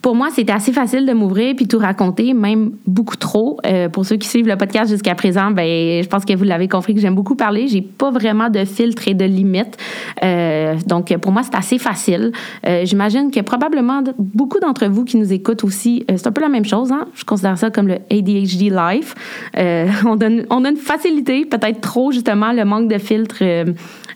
pour 0.06 0.14
moi, 0.14 0.28
c'était 0.30 0.52
assez 0.52 0.72
facile 0.72 1.04
de 1.04 1.12
m'ouvrir 1.12 1.56
puis 1.56 1.66
tout 1.66 1.78
raconter, 1.78 2.32
même 2.32 2.70
beaucoup 2.86 3.16
trop. 3.16 3.58
Euh, 3.66 3.88
pour 3.88 4.06
ceux 4.06 4.14
qui 4.14 4.28
suivent 4.28 4.46
le 4.46 4.56
podcast 4.56 4.88
jusqu'à 4.88 5.16
présent, 5.16 5.50
ben, 5.50 6.00
je 6.00 6.06
pense 6.06 6.24
que 6.24 6.32
vous 6.32 6.44
l'avez 6.44 6.68
compris 6.68 6.94
que 6.94 7.00
j'aime 7.00 7.16
beaucoup 7.16 7.34
parler. 7.34 7.66
J'ai 7.66 7.80
pas 7.82 8.12
vraiment 8.12 8.48
de 8.48 8.64
filtre 8.64 9.08
et 9.08 9.14
de 9.14 9.24
limites. 9.24 9.76
Euh, 10.22 10.76
donc, 10.86 11.12
pour 11.16 11.32
moi, 11.32 11.42
c'est 11.42 11.56
assez 11.56 11.78
facile. 11.78 12.30
Euh, 12.64 12.82
j'imagine 12.84 13.32
que 13.32 13.40
probablement 13.40 14.04
beaucoup 14.16 14.60
d'entre 14.60 14.86
vous 14.86 15.04
qui 15.04 15.16
nous 15.16 15.32
écoutent 15.32 15.64
aussi, 15.64 16.04
c'est 16.08 16.28
un 16.28 16.30
peu 16.30 16.40
la 16.40 16.50
même 16.50 16.64
chose. 16.64 16.92
Hein? 16.92 17.08
Je 17.16 17.24
considère 17.24 17.58
ça 17.58 17.70
comme 17.70 17.88
le 17.88 17.96
ADHD 18.08 18.70
life. 18.70 19.16
on, 20.06 20.14
donne, 20.14 20.46
on 20.50 20.64
a 20.64 20.68
une 20.68 20.76
facilité, 20.76 21.46
peut-être 21.46 21.80
trop 21.80 22.12
justement, 22.12 22.52
le 22.52 22.64
manque 22.64 22.86
de 22.86 22.98
filtre 22.98 23.42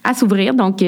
à 0.05 0.15
s'ouvrir. 0.15 0.55
Donc, 0.55 0.85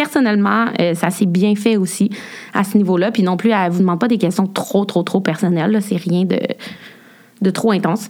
personnellement, 0.00 0.64
euh, 0.80 0.94
ça 0.94 1.10
s'est 1.10 1.26
bien 1.26 1.54
fait 1.54 1.76
aussi 1.76 2.10
à 2.54 2.64
ce 2.64 2.78
niveau-là. 2.78 3.10
Puis 3.10 3.22
non 3.22 3.36
plus, 3.36 3.50
elle 3.50 3.66
ne 3.66 3.70
vous 3.70 3.80
demande 3.80 4.00
pas 4.00 4.08
des 4.08 4.16
questions 4.16 4.46
trop, 4.46 4.86
trop, 4.86 5.02
trop 5.02 5.20
personnelles. 5.20 5.78
C'est 5.82 5.96
rien 5.96 6.24
de, 6.24 7.50
trop 7.50 7.72
intense. 7.72 8.08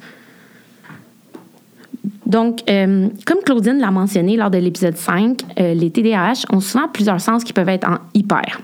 Donc, 2.26 2.60
euh, 2.70 3.08
comme 3.26 3.38
Claudine 3.44 3.80
l'a 3.80 3.90
mentionné 3.90 4.36
lors 4.36 4.50
de 4.50 4.58
l'épisode 4.58 4.96
5, 4.96 5.42
euh, 5.58 5.74
les 5.74 5.90
TDAH 5.90 6.44
ont 6.50 6.60
souvent 6.60 6.86
plusieurs 6.86 7.20
sens 7.20 7.42
qui 7.42 7.52
peuvent 7.52 7.68
être 7.68 7.88
en 7.88 7.98
hyper. 8.14 8.60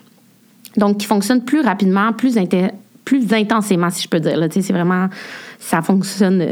Donc, 0.77 0.99
qui 0.99 1.07
fonctionnent 1.07 1.45
plus 1.45 1.63
rapidement, 1.63 2.13
plus, 2.13 2.39
plus 3.05 3.33
intensément, 3.33 3.91
si 3.91 4.05
je 4.05 4.09
peux 4.09 4.21
dire. 4.21 4.39
C'est 4.51 4.73
vraiment, 4.73 5.09
ça 5.59 5.83
fonctionne 5.83 6.47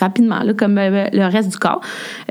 rapidement, 0.00 0.42
là, 0.42 0.54
comme 0.54 0.78
euh, 0.78 1.06
le 1.12 1.24
reste 1.30 1.50
du 1.50 1.58
corps. 1.58 1.80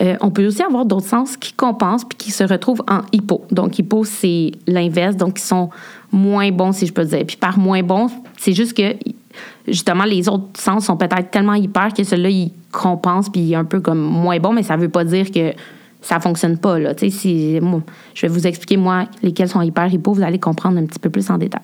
Euh, 0.02 0.16
on 0.22 0.32
peut 0.32 0.46
aussi 0.48 0.62
avoir 0.62 0.86
d'autres 0.86 1.08
sens 1.08 1.38
qui 1.38 1.54
compensent 1.54 2.06
puis 2.06 2.18
qui 2.18 2.32
se 2.32 2.44
retrouvent 2.44 2.84
en 2.88 3.02
hypo. 3.12 3.46
Donc, 3.52 3.80
hypo, 3.80 4.04
c'est 4.04 4.52
l'inverse, 4.68 5.16
donc 5.16 5.40
ils 5.40 5.44
sont 5.44 5.70
moins 6.12 6.52
bons, 6.52 6.72
si 6.72 6.86
je 6.86 6.94
peux 6.94 7.06
dire. 7.06 7.26
Puis 7.26 7.38
par 7.38 7.58
moins 7.58 7.84
bons, 7.84 8.10
c'est 8.38 8.54
juste 8.54 8.76
que, 8.76 8.96
justement, 9.68 10.06
les 10.06 10.30
autres 10.30 10.48
sens 10.60 10.86
sont 10.86 10.98
peut-être 10.98 11.32
tellement 11.32 11.56
hyper 11.56 11.94
que 11.94 12.04
celui-là, 12.04 12.30
il 12.30 12.52
compense 12.72 13.30
puis 13.30 13.42
il 13.42 13.56
un 13.56 13.66
peu 13.66 13.80
comme 13.80 14.00
moins 14.00 14.40
bon, 14.40 14.54
mais 14.54 14.64
ça 14.64 14.78
veut 14.78 14.90
pas 14.90 15.04
dire 15.04 15.32
que 15.32 15.54
ça 16.02 16.20
fonctionne 16.20 16.58
pas. 16.58 16.80
Là. 16.80 16.94
Si, 16.98 17.60
je 17.60 18.22
vais 18.22 18.28
vous 18.28 18.48
expliquer, 18.48 18.78
moi, 18.78 19.06
lesquels 19.22 19.50
sont 19.50 19.62
hyper, 19.62 19.92
hypo, 19.92 20.14
vous 20.14 20.22
allez 20.22 20.40
comprendre 20.40 20.78
un 20.78 20.86
petit 20.86 21.00
peu 21.00 21.10
plus 21.10 21.30
en 21.30 21.38
détail. 21.38 21.62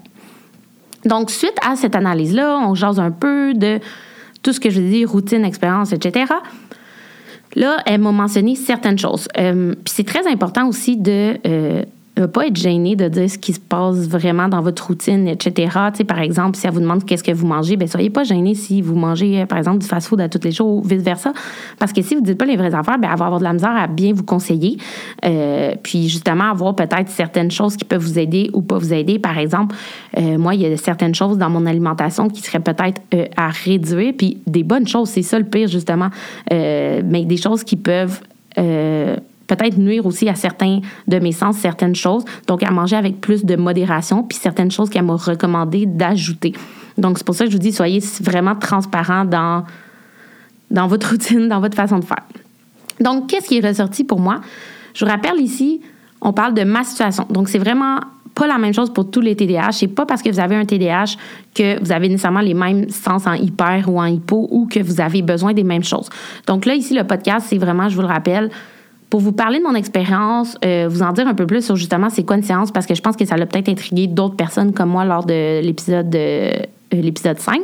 Donc, 1.06 1.30
suite 1.30 1.56
à 1.66 1.76
cette 1.76 1.96
analyse-là, 1.96 2.60
on 2.66 2.76
jase 2.76 3.00
un 3.00 3.12
peu 3.12 3.54
de 3.54 3.80
tout 4.44 4.54
ce 4.54 4.60
que 4.60 4.70
je 4.70 4.82
dis, 4.82 5.06
routine, 5.06 5.44
expérience, 5.46 5.94
etc. 5.94 6.26
Là, 7.56 7.78
elle 7.86 8.02
m'a 8.02 8.12
mentionné 8.12 8.56
certaines 8.56 8.98
choses. 8.98 9.28
Euh, 9.38 9.74
puis 9.74 9.94
c'est 9.94 10.06
très 10.06 10.28
important 10.28 10.68
aussi 10.68 10.98
de 10.98 11.38
euh, 11.46 11.84
ne 12.16 12.28
pas 12.28 12.48
être 12.48 12.56
gêné 12.56 12.96
de 12.96 13.08
dire 13.08 13.30
ce 13.30 13.40
qui 13.40 13.54
se 13.54 13.60
passe 13.60 14.08
vraiment 14.08 14.48
dans 14.48 14.62
votre 14.62 14.86
routine, 14.88 15.28
etc. 15.28 15.78
Par 16.08 16.20
exemple, 16.20 16.58
si 16.58 16.68
elle 16.68 16.74
vous 16.74 16.80
demande 16.80 17.06
qu'est-ce 17.06 17.24
que 17.24 17.32
vous 17.32 17.48
mangez, 17.48 17.76
bien, 17.76 17.88
soyez 17.88 18.12
pas 18.12 18.24
gêné 18.24 18.54
si 18.54 18.82
vous 18.82 18.96
mangez, 18.96 19.42
euh, 19.42 19.46
par 19.48 19.58
exemple, 19.58 19.80
du 19.80 19.88
fast-food 19.88 20.22
à 20.22 20.30
tous 20.30 20.42
les 20.44 20.52
jours 20.52 20.68
ou 20.68 20.84
vice-versa. 20.84 21.34
Parce 21.80 21.92
que 21.92 22.04
si 22.04 22.14
vous 22.14 22.22
ne 22.22 22.26
dites 22.26 22.38
pas 22.38 22.46
les 22.46 22.56
vraies 22.56 22.76
affaires, 22.76 23.00
bien, 23.00 23.10
elle 23.12 23.18
va 23.18 23.26
avoir 23.26 23.40
de 23.40 23.46
la 23.46 23.54
misère 23.54 23.76
à 23.76 23.88
bien 23.88 24.14
vous 24.14 24.24
conseiller. 24.24 24.78
Euh, 25.26 25.74
puis, 25.82 26.08
justement, 26.08 26.52
avoir 26.52 26.76
peut-être 26.76 27.10
certaines 27.10 27.50
choses 27.50 27.76
qui 27.76 27.86
peuvent 27.86 28.04
vous 28.04 28.20
aider 28.20 28.52
ou 28.54 28.62
pas 28.62 28.78
vous 28.78 28.94
aider. 28.94 29.18
Par 29.18 29.40
exemple, 29.40 29.76
euh, 30.20 30.38
moi, 30.38 30.54
il 30.54 30.62
y 30.62 30.66
a 30.68 30.78
certaines 30.78 31.16
choses 31.16 31.40
dans 31.40 31.50
mon 31.50 31.66
alimentation 31.66 32.30
qui 32.30 32.42
seraient 32.42 32.60
peut-être 32.60 33.02
à 33.36 33.50
réduire. 33.50 34.14
Puis, 34.16 34.38
des 34.46 34.64
bonnes 34.64 34.88
choses, 34.88 35.10
c'est 35.10 35.24
ça 35.24 35.40
le 35.40 35.46
pire, 35.46 35.68
justement. 35.68 36.10
mais 36.52 37.26
des 37.26 37.38
choses 37.38 37.64
qui 37.64 37.76
peuvent 37.76 38.22
peut-être 39.48 39.78
nuire 39.78 40.06
aussi 40.06 40.30
à 40.30 40.36
certains 40.36 40.80
de 41.08 41.20
mes 41.20 41.32
sens, 41.32 41.58
certaines 41.58 41.96
choses. 41.96 42.24
Donc, 42.48 42.64
à 42.64 42.72
manger 42.72 42.96
avec 42.96 43.22
plus 43.22 43.46
de 43.46 43.56
modération, 43.56 44.24
puis 44.24 44.38
certaines 44.38 44.72
choses 44.72 44.90
qu'elle 44.90 45.06
m'a 45.06 45.16
recommandé 45.16 45.86
d'ajouter. 45.86 46.54
Donc, 46.98 47.18
c'est 47.18 47.26
pour 47.26 47.36
ça 47.36 47.46
que 47.46 47.52
je 47.52 47.56
vous 47.56 47.62
dis, 47.62 47.72
soyez 47.72 48.00
vraiment 48.22 48.56
transparent 48.56 49.26
dans, 49.26 49.64
dans 50.72 50.88
votre 50.88 51.10
routine, 51.12 51.48
dans 51.48 51.60
votre 51.60 51.76
façon 51.76 52.00
de 52.00 52.06
faire. 52.06 52.24
Donc, 53.00 53.28
qu'est-ce 53.30 53.48
qui 53.48 53.58
est 53.58 53.68
ressorti 53.68 54.04
pour 54.04 54.20
moi? 54.20 54.42
Je 54.94 55.04
vous 55.04 55.12
rappelle 55.12 55.40
ici, 55.40 55.82
on 56.22 56.34
parle 56.34 56.54
de 56.54 56.64
ma 56.64 56.84
situation. 56.84 57.26
Donc, 57.30 57.50
c'est 57.50 57.58
vraiment 57.58 58.00
pas 58.34 58.48
la 58.48 58.58
même 58.58 58.74
chose 58.74 58.92
pour 58.92 59.10
tous 59.10 59.22
les 59.22 59.36
TDAH. 59.36 59.74
C'est 59.74 59.88
pas 59.88 60.06
parce 60.06 60.22
que 60.22 60.30
vous 60.30 60.40
avez 60.40 60.56
un 60.56 60.66
TDAH 60.66 61.18
que 61.54 61.84
vous 61.84 61.92
avez 61.92 62.10
nécessairement 62.10 62.42
les 62.42 62.54
mêmes 62.54 62.90
sens 62.90 63.28
en 63.28 63.34
hyper 63.34 63.88
ou 63.88 64.00
en 64.00 64.06
hypo 64.06 64.48
ou 64.50 64.68
que 64.68 64.80
vous 64.80 65.02
avez 65.02 65.22
besoin 65.22 65.54
des 65.54 65.64
mêmes 65.64 65.84
choses. 65.84 66.10
Donc 66.48 66.66
là, 66.66 66.74
ici, 66.74 66.96
le 66.96 67.04
podcast, 67.04 67.48
c'est 67.50 67.58
vraiment, 67.58 67.90
je 67.90 67.96
vous 67.96 68.02
le 68.02 68.08
rappelle, 68.08 68.50
pour 69.14 69.20
vous 69.20 69.32
parler 69.32 69.60
de 69.60 69.64
mon 69.64 69.76
expérience, 69.76 70.58
euh, 70.66 70.88
vous 70.90 71.04
en 71.04 71.12
dire 71.12 71.28
un 71.28 71.36
peu 71.36 71.46
plus 71.46 71.64
sur 71.64 71.76
justement 71.76 72.10
c'est 72.10 72.24
quoi 72.24 72.36
une 72.36 72.42
séance, 72.42 72.72
parce 72.72 72.88
que 72.88 72.96
je 72.96 73.02
pense 73.04 73.16
que 73.16 73.26
ça 73.26 73.38
l'a 73.38 73.46
peut-être 73.46 73.70
intrigué 73.70 74.08
d'autres 74.08 74.36
personnes 74.36 74.74
comme 74.74 74.90
moi 74.90 75.06
lors 75.06 75.24
de 75.24 75.62
l'épisode 75.62 76.10
de, 76.10 76.18
euh, 76.18 76.52
l'épisode 76.92 77.38
5. 77.38 77.62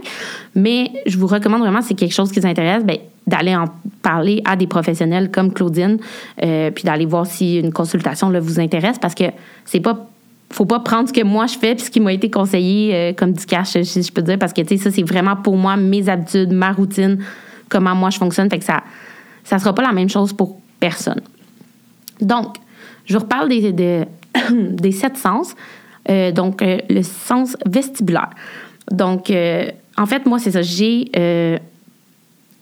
Mais 0.54 0.92
je 1.08 1.18
vous 1.18 1.26
recommande 1.26 1.62
vraiment, 1.62 1.82
si 1.82 1.88
c'est 1.88 1.94
quelque 1.96 2.14
chose 2.14 2.32
qui 2.32 2.40
vous 2.40 2.46
intéresse, 2.46 2.84
ben, 2.86 2.98
d'aller 3.26 3.56
en 3.56 3.66
parler 4.04 4.44
à 4.46 4.56
des 4.56 4.68
professionnels 4.68 5.32
comme 5.32 5.52
Claudine, 5.52 5.98
euh, 6.44 6.70
puis 6.70 6.84
d'aller 6.84 7.08
voir 7.08 7.26
si 7.26 7.58
une 7.58 7.74
consultation 7.74 8.30
là, 8.30 8.40
vous 8.40 8.60
intéresse, 8.60 9.00
parce 9.00 9.16
que 9.16 9.24
c'est 9.66 9.80
pas 9.80 10.08
faut 10.52 10.66
pas 10.66 10.82
prendre 10.82 11.10
ce 11.10 11.14
que 11.14 11.24
moi 11.24 11.48
je 11.48 11.58
fais 11.58 11.74
puis 11.74 11.86
ce 11.86 11.90
qui 11.90 12.00
m'a 12.00 12.14
été 12.14 12.30
conseillé 12.30 13.16
comme 13.18 13.34
du 13.34 13.48
cash, 13.48 13.82
si 13.82 14.04
je 14.04 14.12
peux 14.12 14.22
dire, 14.22 14.38
parce 14.38 14.54
que 14.54 14.62
tu 14.62 14.78
sais, 14.78 14.84
ça, 14.84 14.92
c'est 14.92 15.02
vraiment 15.02 15.36
pour 15.36 15.58
moi 15.58 15.78
mes 15.78 16.10
habitudes, 16.10 16.52
ma 16.52 16.74
routine, 16.74 17.18
comment 17.70 17.96
moi 17.96 18.12
je 18.12 18.20
fonctionne. 18.20 18.52
Fait 18.52 18.60
que 18.60 18.66
ça 18.66 18.84
ça 19.44 19.58
sera 19.58 19.74
pas 19.74 19.82
la 19.82 19.94
même 19.94 20.10
chose 20.10 20.32
pour 20.32 20.60
personne. 20.80 21.22
Donc, 22.22 22.58
je 23.06 23.14
vous 23.14 23.20
reparle 23.20 23.50
des, 23.50 24.92
sept 24.92 25.18
sens. 25.18 25.56
Euh, 26.10 26.32
donc, 26.32 26.62
euh, 26.62 26.78
le 26.90 27.04
sens 27.04 27.58
vestibulaire. 27.66 28.30
Donc, 28.92 29.30
euh, 29.30 29.70
en 29.98 30.06
fait, 30.06 30.26
moi, 30.26 30.40
c'est 30.40 30.52
ça. 30.52 30.62
J'ai, 30.62 31.12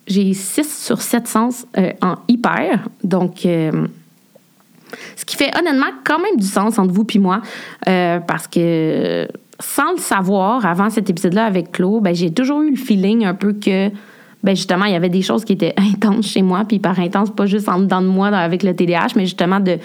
j'ai 0.07 0.33
6 0.33 0.85
sur 0.85 1.01
7 1.01 1.27
sens 1.27 1.65
en 2.01 2.15
hyper. 2.27 2.87
Donc, 3.03 3.39
ce 3.43 5.25
qui 5.25 5.35
fait 5.35 5.51
honnêtement 5.57 5.91
quand 6.03 6.19
même 6.19 6.37
du 6.37 6.47
sens 6.47 6.79
entre 6.79 6.93
vous 6.93 7.05
et 7.13 7.19
moi. 7.19 7.41
parce 7.85 8.47
que 8.47 9.27
sans 9.59 9.91
le 9.91 9.97
savoir, 9.97 10.65
avant 10.65 10.89
cet 10.89 11.09
épisode-là 11.09 11.45
avec 11.45 11.71
Claude, 11.71 12.03
ben, 12.03 12.15
j'ai 12.15 12.31
toujours 12.31 12.61
eu 12.61 12.71
le 12.71 12.75
feeling 12.75 13.25
un 13.25 13.33
peu 13.33 13.53
que 13.53 13.89
ben 14.47 14.55
justement, 14.55 14.85
il 14.85 14.93
y 14.93 14.95
avait 14.95 15.09
des 15.09 15.21
choses 15.21 15.43
qui 15.43 15.53
étaient 15.53 15.73
intenses 15.77 16.27
chez 16.27 16.41
moi, 16.41 16.63
puis 16.65 16.79
par 16.79 16.97
intense, 16.97 17.31
pas 17.31 17.45
juste 17.47 17.67
en 17.67 17.79
dedans 17.79 18.01
de 18.01 18.07
moi 18.07 18.27
avec 18.27 18.63
le 18.63 18.73
TDAH, 18.73 19.07
mais 19.17 19.25
justement 19.25 19.59
de 19.59 19.77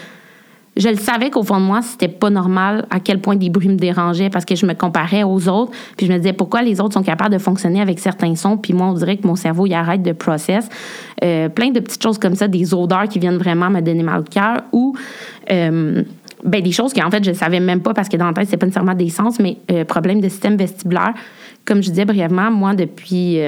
je 0.75 0.89
le 0.89 0.97
savais 0.97 1.29
qu'au 1.29 1.43
fond 1.43 1.59
de 1.59 1.65
moi, 1.65 1.83
c'était 1.83 2.09
pas 2.09 2.31
normal 2.31 2.87
à 2.89 2.99
quel 3.01 3.21
point 3.21 3.35
des 3.37 3.51
bruits 3.51 3.69
me 3.69 3.77
dérangeaient 3.77 4.31
parce 4.31 4.45
que 4.45 4.55
je 4.55 4.65
me 4.65 4.73
comparais 4.73 5.23
aux 5.23 5.49
autres. 5.49 5.73
Puis 5.99 6.07
je 6.07 6.13
me 6.13 6.17
disais 6.17 6.33
pourquoi 6.33 6.63
les 6.63 6.81
autres 6.81 6.95
sont 6.95 7.03
capables 7.03 7.35
de 7.35 7.39
fonctionner 7.39 7.83
avec 7.83 7.99
certains 7.99 8.37
sons, 8.37 8.57
puis 8.57 8.73
moi, 8.73 8.87
on 8.87 8.95
dirait 8.95 9.17
que 9.17 9.27
mon 9.27 9.35
cerveau, 9.35 9.67
il 9.67 9.75
arrête 9.75 10.03
de 10.03 10.13
process. 10.13 10.69
Euh, 11.23 11.49
plein 11.49 11.71
de 11.73 11.81
petites 11.81 12.03
choses 12.03 12.19
comme 12.19 12.37
ça, 12.37 12.47
des 12.47 12.73
odeurs 12.73 13.09
qui 13.09 13.19
viennent 13.19 13.37
vraiment 13.37 13.69
me 13.69 13.81
donner 13.81 14.05
mal 14.05 14.21
au 14.21 14.25
cœur 14.25 14.63
ou. 14.71 14.97
Euh, 15.51 16.05
ben, 16.45 16.61
des 16.61 16.73
choses 16.73 16.93
qu'en 16.93 17.11
fait, 17.11 17.23
je 17.23 17.33
savais 17.33 17.61
même 17.61 17.83
pas 17.83 17.95
parce 17.95 18.09
que 18.09 18.17
dans 18.17 18.27
la 18.27 18.33
tête, 18.33 18.49
c'est 18.49 18.57
pas 18.57 18.67
nécessairement 18.67 18.95
des 18.95 19.11
sens, 19.11 19.39
mais 19.39 19.59
euh, 19.71 19.85
problème 19.85 20.21
de 20.21 20.29
système 20.29 20.57
vestibulaire. 20.57 21.15
Comme 21.65 21.83
je 21.83 21.91
disais 21.91 22.05
brièvement, 22.05 22.51
moi, 22.51 22.75
depuis 22.75 23.39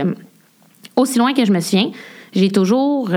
aussi 0.97 1.19
loin 1.19 1.33
que 1.35 1.45
je 1.45 1.53
me 1.53 1.61
souviens, 1.61 1.91
j'ai 2.33 2.51
toujours 2.51 3.11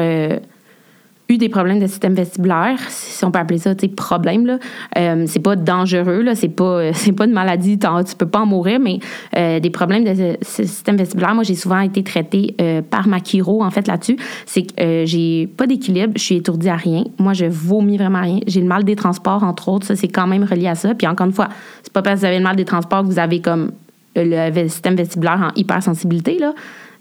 eu 1.29 1.37
des 1.37 1.49
problèmes 1.49 1.79
de 1.79 1.87
système 1.87 2.13
vestibulaire, 2.13 2.79
si 2.89 3.25
on 3.25 3.31
peut 3.31 3.39
appeler 3.39 3.59
ça, 3.59 3.75
tu 3.75 3.89
problème 3.89 4.45
là. 4.45 4.59
Euh, 4.97 5.25
c'est 5.27 5.39
pas 5.39 5.55
dangereux 5.55 6.21
là, 6.21 6.35
c'est 6.35 6.47
pas 6.47 6.91
pas 7.17 7.25
une 7.25 7.33
maladie, 7.33 7.77
tu 7.77 8.15
peux 8.17 8.27
pas 8.27 8.39
en 8.39 8.45
mourir, 8.45 8.79
mais 8.79 8.99
euh, 9.35 9.59
des 9.59 9.69
problèmes 9.69 10.03
de 10.03 10.37
système 10.41 10.97
vestibulaire. 10.97 11.35
Moi, 11.35 11.43
j'ai 11.43 11.55
souvent 11.55 11.79
été 11.79 12.03
traitée 12.03 12.55
euh, 12.61 12.81
par 12.81 13.07
ma 13.07 13.19
chiro 13.19 13.63
en 13.63 13.71
fait 13.71 13.87
là-dessus. 13.87 14.17
C'est 14.45 14.63
que 14.63 14.81
euh, 14.81 15.05
j'ai 15.05 15.47
pas 15.47 15.67
d'équilibre, 15.67 16.13
je 16.15 16.21
suis 16.21 16.35
étourdie 16.35 16.69
à 16.69 16.75
rien. 16.75 17.03
Moi, 17.19 17.33
je 17.33 17.45
vomis 17.45 17.97
vraiment 17.97 18.21
rien. 18.21 18.39
J'ai 18.47 18.61
le 18.61 18.67
mal 18.67 18.83
des 18.83 18.95
transports 18.95 19.43
entre 19.43 19.69
autres, 19.69 19.85
ça 19.85 19.95
c'est 19.95 20.07
quand 20.07 20.27
même 20.27 20.43
relié 20.43 20.67
à 20.67 20.75
ça. 20.75 20.95
Puis 20.95 21.07
encore 21.07 21.27
une 21.27 21.33
fois, 21.33 21.49
c'est 21.83 21.91
pas 21.91 22.01
parce 22.01 22.15
que 22.15 22.19
vous 22.21 22.25
avez 22.25 22.37
le 22.37 22.43
mal 22.43 22.55
des 22.55 22.65
transports 22.65 23.01
que 23.01 23.07
vous 23.07 23.19
avez 23.19 23.41
comme 23.41 23.71
le 24.15 24.67
système 24.67 24.95
vestibulaire 24.95 25.51
en 25.51 25.55
hypersensibilité 25.55 26.39
là. 26.39 26.53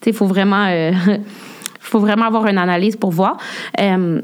Il 0.07 0.15
faut 0.15 0.27
vraiment 0.27 0.69
Il 0.69 1.21
faut 1.81 2.01
vraiment 2.01 2.27
avoir 2.27 2.47
une 2.47 2.59
analyse 2.59 2.97
pour 2.97 3.11
voir. 3.11 3.37
Euh, 3.81 4.21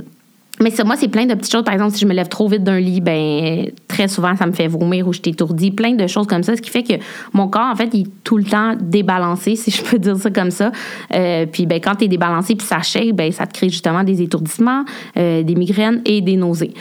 mais 0.61 0.71
moi, 0.85 0.97
c'est 0.97 1.09
plein 1.09 1.27
de 1.27 1.35
petites 1.35 1.53
choses. 1.53 1.65
Par 1.65 1.75
exemple, 1.75 1.93
si 1.93 2.01
je 2.01 2.07
me 2.07 2.15
lève 2.15 2.29
trop 2.29 2.47
vite 2.47 2.63
d'un 2.63 2.79
lit, 2.79 3.01
ben 3.01 3.71
très 3.89 4.07
souvent, 4.07 4.37
ça 4.37 4.47
me 4.47 4.53
fait 4.53 4.69
vomir 4.69 5.09
ou 5.09 5.13
je 5.13 5.21
t'étourdis. 5.21 5.71
Plein 5.71 5.93
de 5.93 6.07
choses 6.07 6.27
comme 6.27 6.43
ça, 6.43 6.57
ce 6.57 6.63
qui 6.63 6.71
fait 6.71 6.83
que 6.83 6.95
mon 7.33 7.49
corps, 7.49 7.71
en 7.73 7.75
fait, 7.75 7.89
il 7.93 8.03
est 8.03 8.11
tout 8.23 8.37
le 8.37 8.45
temps 8.45 8.77
débalancé, 8.81 9.57
si 9.57 9.71
je 9.71 9.83
peux 9.83 9.99
dire 9.99 10.17
ça 10.17 10.31
comme 10.31 10.51
ça. 10.51 10.71
Euh, 11.15 11.47
puis, 11.47 11.67
ben, 11.67 11.81
quand 11.81 11.97
tu 11.97 12.05
es 12.05 12.09
débalancé 12.09 12.55
puis 12.55 12.67
ça 12.67 12.83
shake, 12.83 13.15
ben, 13.15 13.33
ça 13.33 13.47
te 13.47 13.55
crée 13.55 13.69
justement 13.69 14.05
des 14.05 14.23
étourdissements, 14.23 14.85
euh, 15.17 15.43
des 15.43 15.55
migraines 15.55 16.01
et 16.05 16.21
des 16.21 16.37
nausées. 16.37 16.75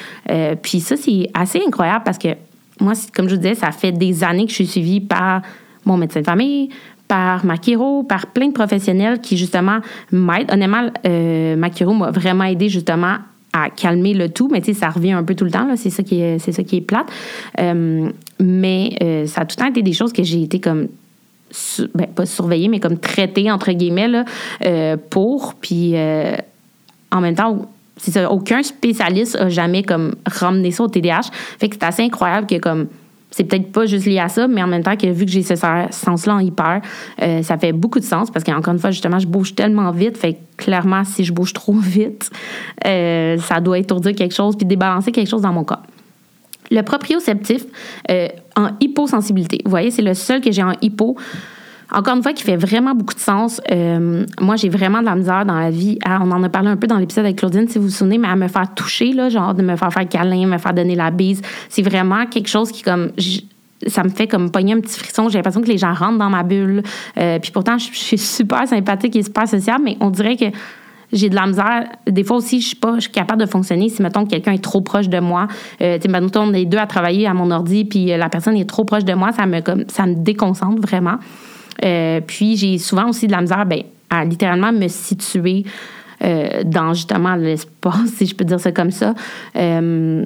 puis 0.61 0.79
ça, 0.79 0.95
c'est 0.97 1.29
assez 1.33 1.61
incroyable 1.65 2.03
parce 2.05 2.17
que 2.17 2.29
moi, 2.79 2.93
comme 3.13 3.29
je 3.29 3.35
vous 3.35 3.41
disais, 3.41 3.55
ça 3.55 3.71
fait 3.71 3.91
des 3.91 4.23
années 4.23 4.45
que 4.45 4.49
je 4.49 4.55
suis 4.55 4.67
suivie 4.67 5.01
par 5.01 5.41
mon 5.85 5.97
médecin 5.97 6.19
de 6.19 6.25
famille, 6.25 6.69
par 7.11 7.43
Makiro, 7.43 8.03
par 8.03 8.27
plein 8.27 8.47
de 8.47 8.53
professionnels 8.53 9.19
qui, 9.19 9.35
justement, 9.35 9.79
m'aident. 10.13 10.49
Honnêtement, 10.49 10.89
euh, 11.05 11.57
Makiro 11.57 11.93
m'a 11.93 12.09
vraiment 12.09 12.45
aidé, 12.45 12.69
justement, 12.69 13.17
à 13.51 13.69
calmer 13.69 14.13
le 14.13 14.29
tout, 14.29 14.47
mais 14.49 14.61
tu 14.61 14.73
sais, 14.73 14.79
ça 14.79 14.89
revient 14.89 15.11
un 15.11 15.23
peu 15.23 15.35
tout 15.35 15.43
le 15.43 15.51
temps, 15.51 15.65
là, 15.65 15.75
c'est 15.75 15.89
ça 15.89 16.03
qui 16.03 16.21
est, 16.21 16.39
c'est 16.39 16.53
ça 16.53 16.63
qui 16.63 16.77
est 16.77 16.81
plate. 16.81 17.07
Euh, 17.59 18.09
mais 18.39 18.95
euh, 19.03 19.25
ça 19.25 19.41
a 19.41 19.45
tout 19.45 19.57
le 19.59 19.61
temps 19.61 19.69
été 19.69 19.81
des 19.81 19.91
choses 19.91 20.13
que 20.13 20.23
j'ai 20.23 20.41
été 20.41 20.61
comme 20.61 20.87
ben, 21.93 22.07
pas 22.07 22.25
surveillée, 22.25 22.69
mais 22.69 22.79
comme 22.79 22.97
traitée, 22.97 23.51
entre 23.51 23.73
guillemets, 23.73 24.07
là, 24.07 24.23
euh, 24.65 24.95
pour. 25.09 25.55
Puis 25.55 25.95
en 27.11 27.19
même 27.19 27.35
temps, 27.35 27.69
c'est 27.97 28.11
ça, 28.11 28.31
aucun 28.31 28.63
spécialiste 28.63 29.35
a 29.35 29.49
jamais 29.49 29.83
comme 29.83 30.15
ramené 30.25 30.71
ça 30.71 30.83
au 30.83 30.87
TDAH. 30.87 31.23
Fait 31.59 31.67
que 31.67 31.75
c'est 31.75 31.83
assez 31.83 32.03
incroyable 32.03 32.47
que 32.47 32.55
comme 32.55 32.87
c'est 33.31 33.45
peut-être 33.45 33.71
pas 33.71 33.85
juste 33.85 34.05
lié 34.05 34.19
à 34.19 34.27
ça, 34.27 34.47
mais 34.47 34.61
en 34.61 34.67
même 34.67 34.83
temps 34.83 34.97
que 34.97 35.07
vu 35.07 35.25
que 35.25 35.31
j'ai 35.31 35.41
ce 35.41 35.55
sens-là 35.55 36.35
en 36.35 36.39
hyper, 36.39 36.81
euh, 37.21 37.41
ça 37.41 37.57
fait 37.57 37.71
beaucoup 37.71 37.99
de 37.99 38.05
sens 38.05 38.29
parce 38.29 38.43
qu'encore 38.43 38.73
une 38.73 38.79
fois, 38.79 38.91
justement, 38.91 39.19
je 39.19 39.27
bouge 39.27 39.55
tellement 39.55 39.89
vite. 39.91 40.17
Fait 40.17 40.33
que 40.33 40.39
clairement, 40.57 41.03
si 41.05 41.23
je 41.23 41.31
bouge 41.31 41.53
trop 41.53 41.73
vite, 41.79 42.29
euh, 42.85 43.37
ça 43.37 43.61
doit 43.61 43.79
étourdir 43.79 44.13
quelque 44.13 44.35
chose 44.35 44.57
puis 44.57 44.65
débalancer 44.65 45.11
quelque 45.11 45.29
chose 45.29 45.41
dans 45.41 45.53
mon 45.53 45.63
corps. 45.63 45.83
Le 46.69 46.81
proprioceptif 46.83 47.65
euh, 48.09 48.27
en 48.55 48.69
hyposensibilité. 48.79 49.59
Vous 49.63 49.71
voyez, 49.71 49.91
c'est 49.91 50.01
le 50.01 50.13
seul 50.13 50.41
que 50.41 50.51
j'ai 50.51 50.63
en 50.63 50.73
hypo. 50.81 51.17
Encore 51.93 52.15
une 52.15 52.23
fois, 52.23 52.31
qui 52.31 52.43
fait 52.43 52.55
vraiment 52.55 52.95
beaucoup 52.95 53.13
de 53.13 53.19
sens. 53.19 53.59
Euh, 53.69 54.25
moi, 54.39 54.55
j'ai 54.55 54.69
vraiment 54.69 55.01
de 55.01 55.05
la 55.05 55.15
misère 55.15 55.45
dans 55.45 55.59
la 55.59 55.69
vie. 55.69 55.99
on 56.05 56.31
en 56.31 56.41
a 56.41 56.49
parlé 56.49 56.69
un 56.69 56.77
peu 56.77 56.87
dans 56.87 56.97
l'épisode 56.97 57.25
avec 57.25 57.37
Claudine, 57.37 57.67
si 57.67 57.77
vous 57.77 57.85
vous 57.85 57.89
souvenez, 57.89 58.17
mais 58.17 58.29
à 58.29 58.35
me 58.37 58.47
faire 58.47 58.73
toucher, 58.73 59.11
là, 59.11 59.27
genre 59.29 59.53
de 59.53 59.61
me 59.61 59.75
faire 59.75 59.91
faire 59.91 60.07
câlin, 60.07 60.47
me 60.47 60.57
faire 60.57 60.73
donner 60.73 60.95
la 60.95 61.11
bise, 61.11 61.41
c'est 61.67 61.81
vraiment 61.81 62.25
quelque 62.27 62.47
chose 62.47 62.71
qui, 62.71 62.81
comme, 62.81 63.11
ça 63.87 64.03
me 64.03 64.09
fait 64.09 64.27
comme 64.27 64.51
pogner 64.51 64.73
un 64.73 64.79
petit 64.79 64.97
frisson. 64.97 65.27
J'ai 65.27 65.37
l'impression 65.37 65.61
que 65.61 65.67
les 65.67 65.77
gens 65.77 65.93
rentrent 65.93 66.19
dans 66.19 66.29
ma 66.29 66.43
bulle. 66.43 66.83
Euh, 67.17 67.39
puis 67.39 67.51
pourtant, 67.51 67.77
je, 67.77 67.91
suis 67.91 68.17
super 68.17 68.67
sympathique 68.67 69.15
et 69.17 69.23
super 69.23 69.47
sociable, 69.47 69.83
mais 69.83 69.97
on 69.99 70.11
dirait 70.11 70.37
que 70.37 70.45
j'ai 71.11 71.27
de 71.27 71.35
la 71.35 71.45
misère. 71.45 71.87
Des 72.07 72.23
fois 72.23 72.37
aussi, 72.37 72.61
je 72.61 72.67
suis 72.67 72.75
pas 72.77 72.95
je 72.95 73.01
suis 73.01 73.11
capable 73.11 73.41
de 73.41 73.49
fonctionner 73.49 73.89
si, 73.89 74.01
mettons, 74.01 74.25
quelqu'un 74.25 74.53
est 74.53 74.63
trop 74.63 74.79
proche 74.79 75.09
de 75.09 75.19
moi. 75.19 75.47
Euh, 75.81 75.97
tu 75.97 76.03
sais, 76.03 76.07
mettons, 76.07 76.43
on 76.43 76.53
est 76.53 76.63
deux 76.63 76.77
à 76.77 76.87
travailler 76.87 77.27
à 77.27 77.33
mon 77.33 77.51
ordi, 77.51 77.83
puis 77.83 78.05
la 78.05 78.29
personne 78.29 78.55
est 78.55 78.69
trop 78.69 78.85
proche 78.85 79.03
de 79.03 79.13
moi, 79.13 79.33
ça 79.33 79.45
me, 79.45 79.59
comme, 79.59 79.83
ça 79.89 80.05
me 80.05 80.15
déconcentre 80.15 80.81
vraiment. 80.81 81.17
Euh, 81.83 82.21
puis 82.25 82.57
j'ai 82.57 82.77
souvent 82.77 83.09
aussi 83.09 83.27
de 83.27 83.31
la 83.31 83.41
misère 83.41 83.65
ben, 83.65 83.83
à 84.09 84.25
littéralement 84.25 84.71
me 84.71 84.87
situer 84.87 85.65
euh, 86.23 86.63
dans 86.65 86.93
justement 86.93 87.35
l'espace, 87.35 88.05
si 88.15 88.25
je 88.25 88.35
peux 88.35 88.45
dire 88.45 88.59
ça 88.59 88.71
comme 88.71 88.91
ça. 88.91 89.13
Euh, 89.55 90.25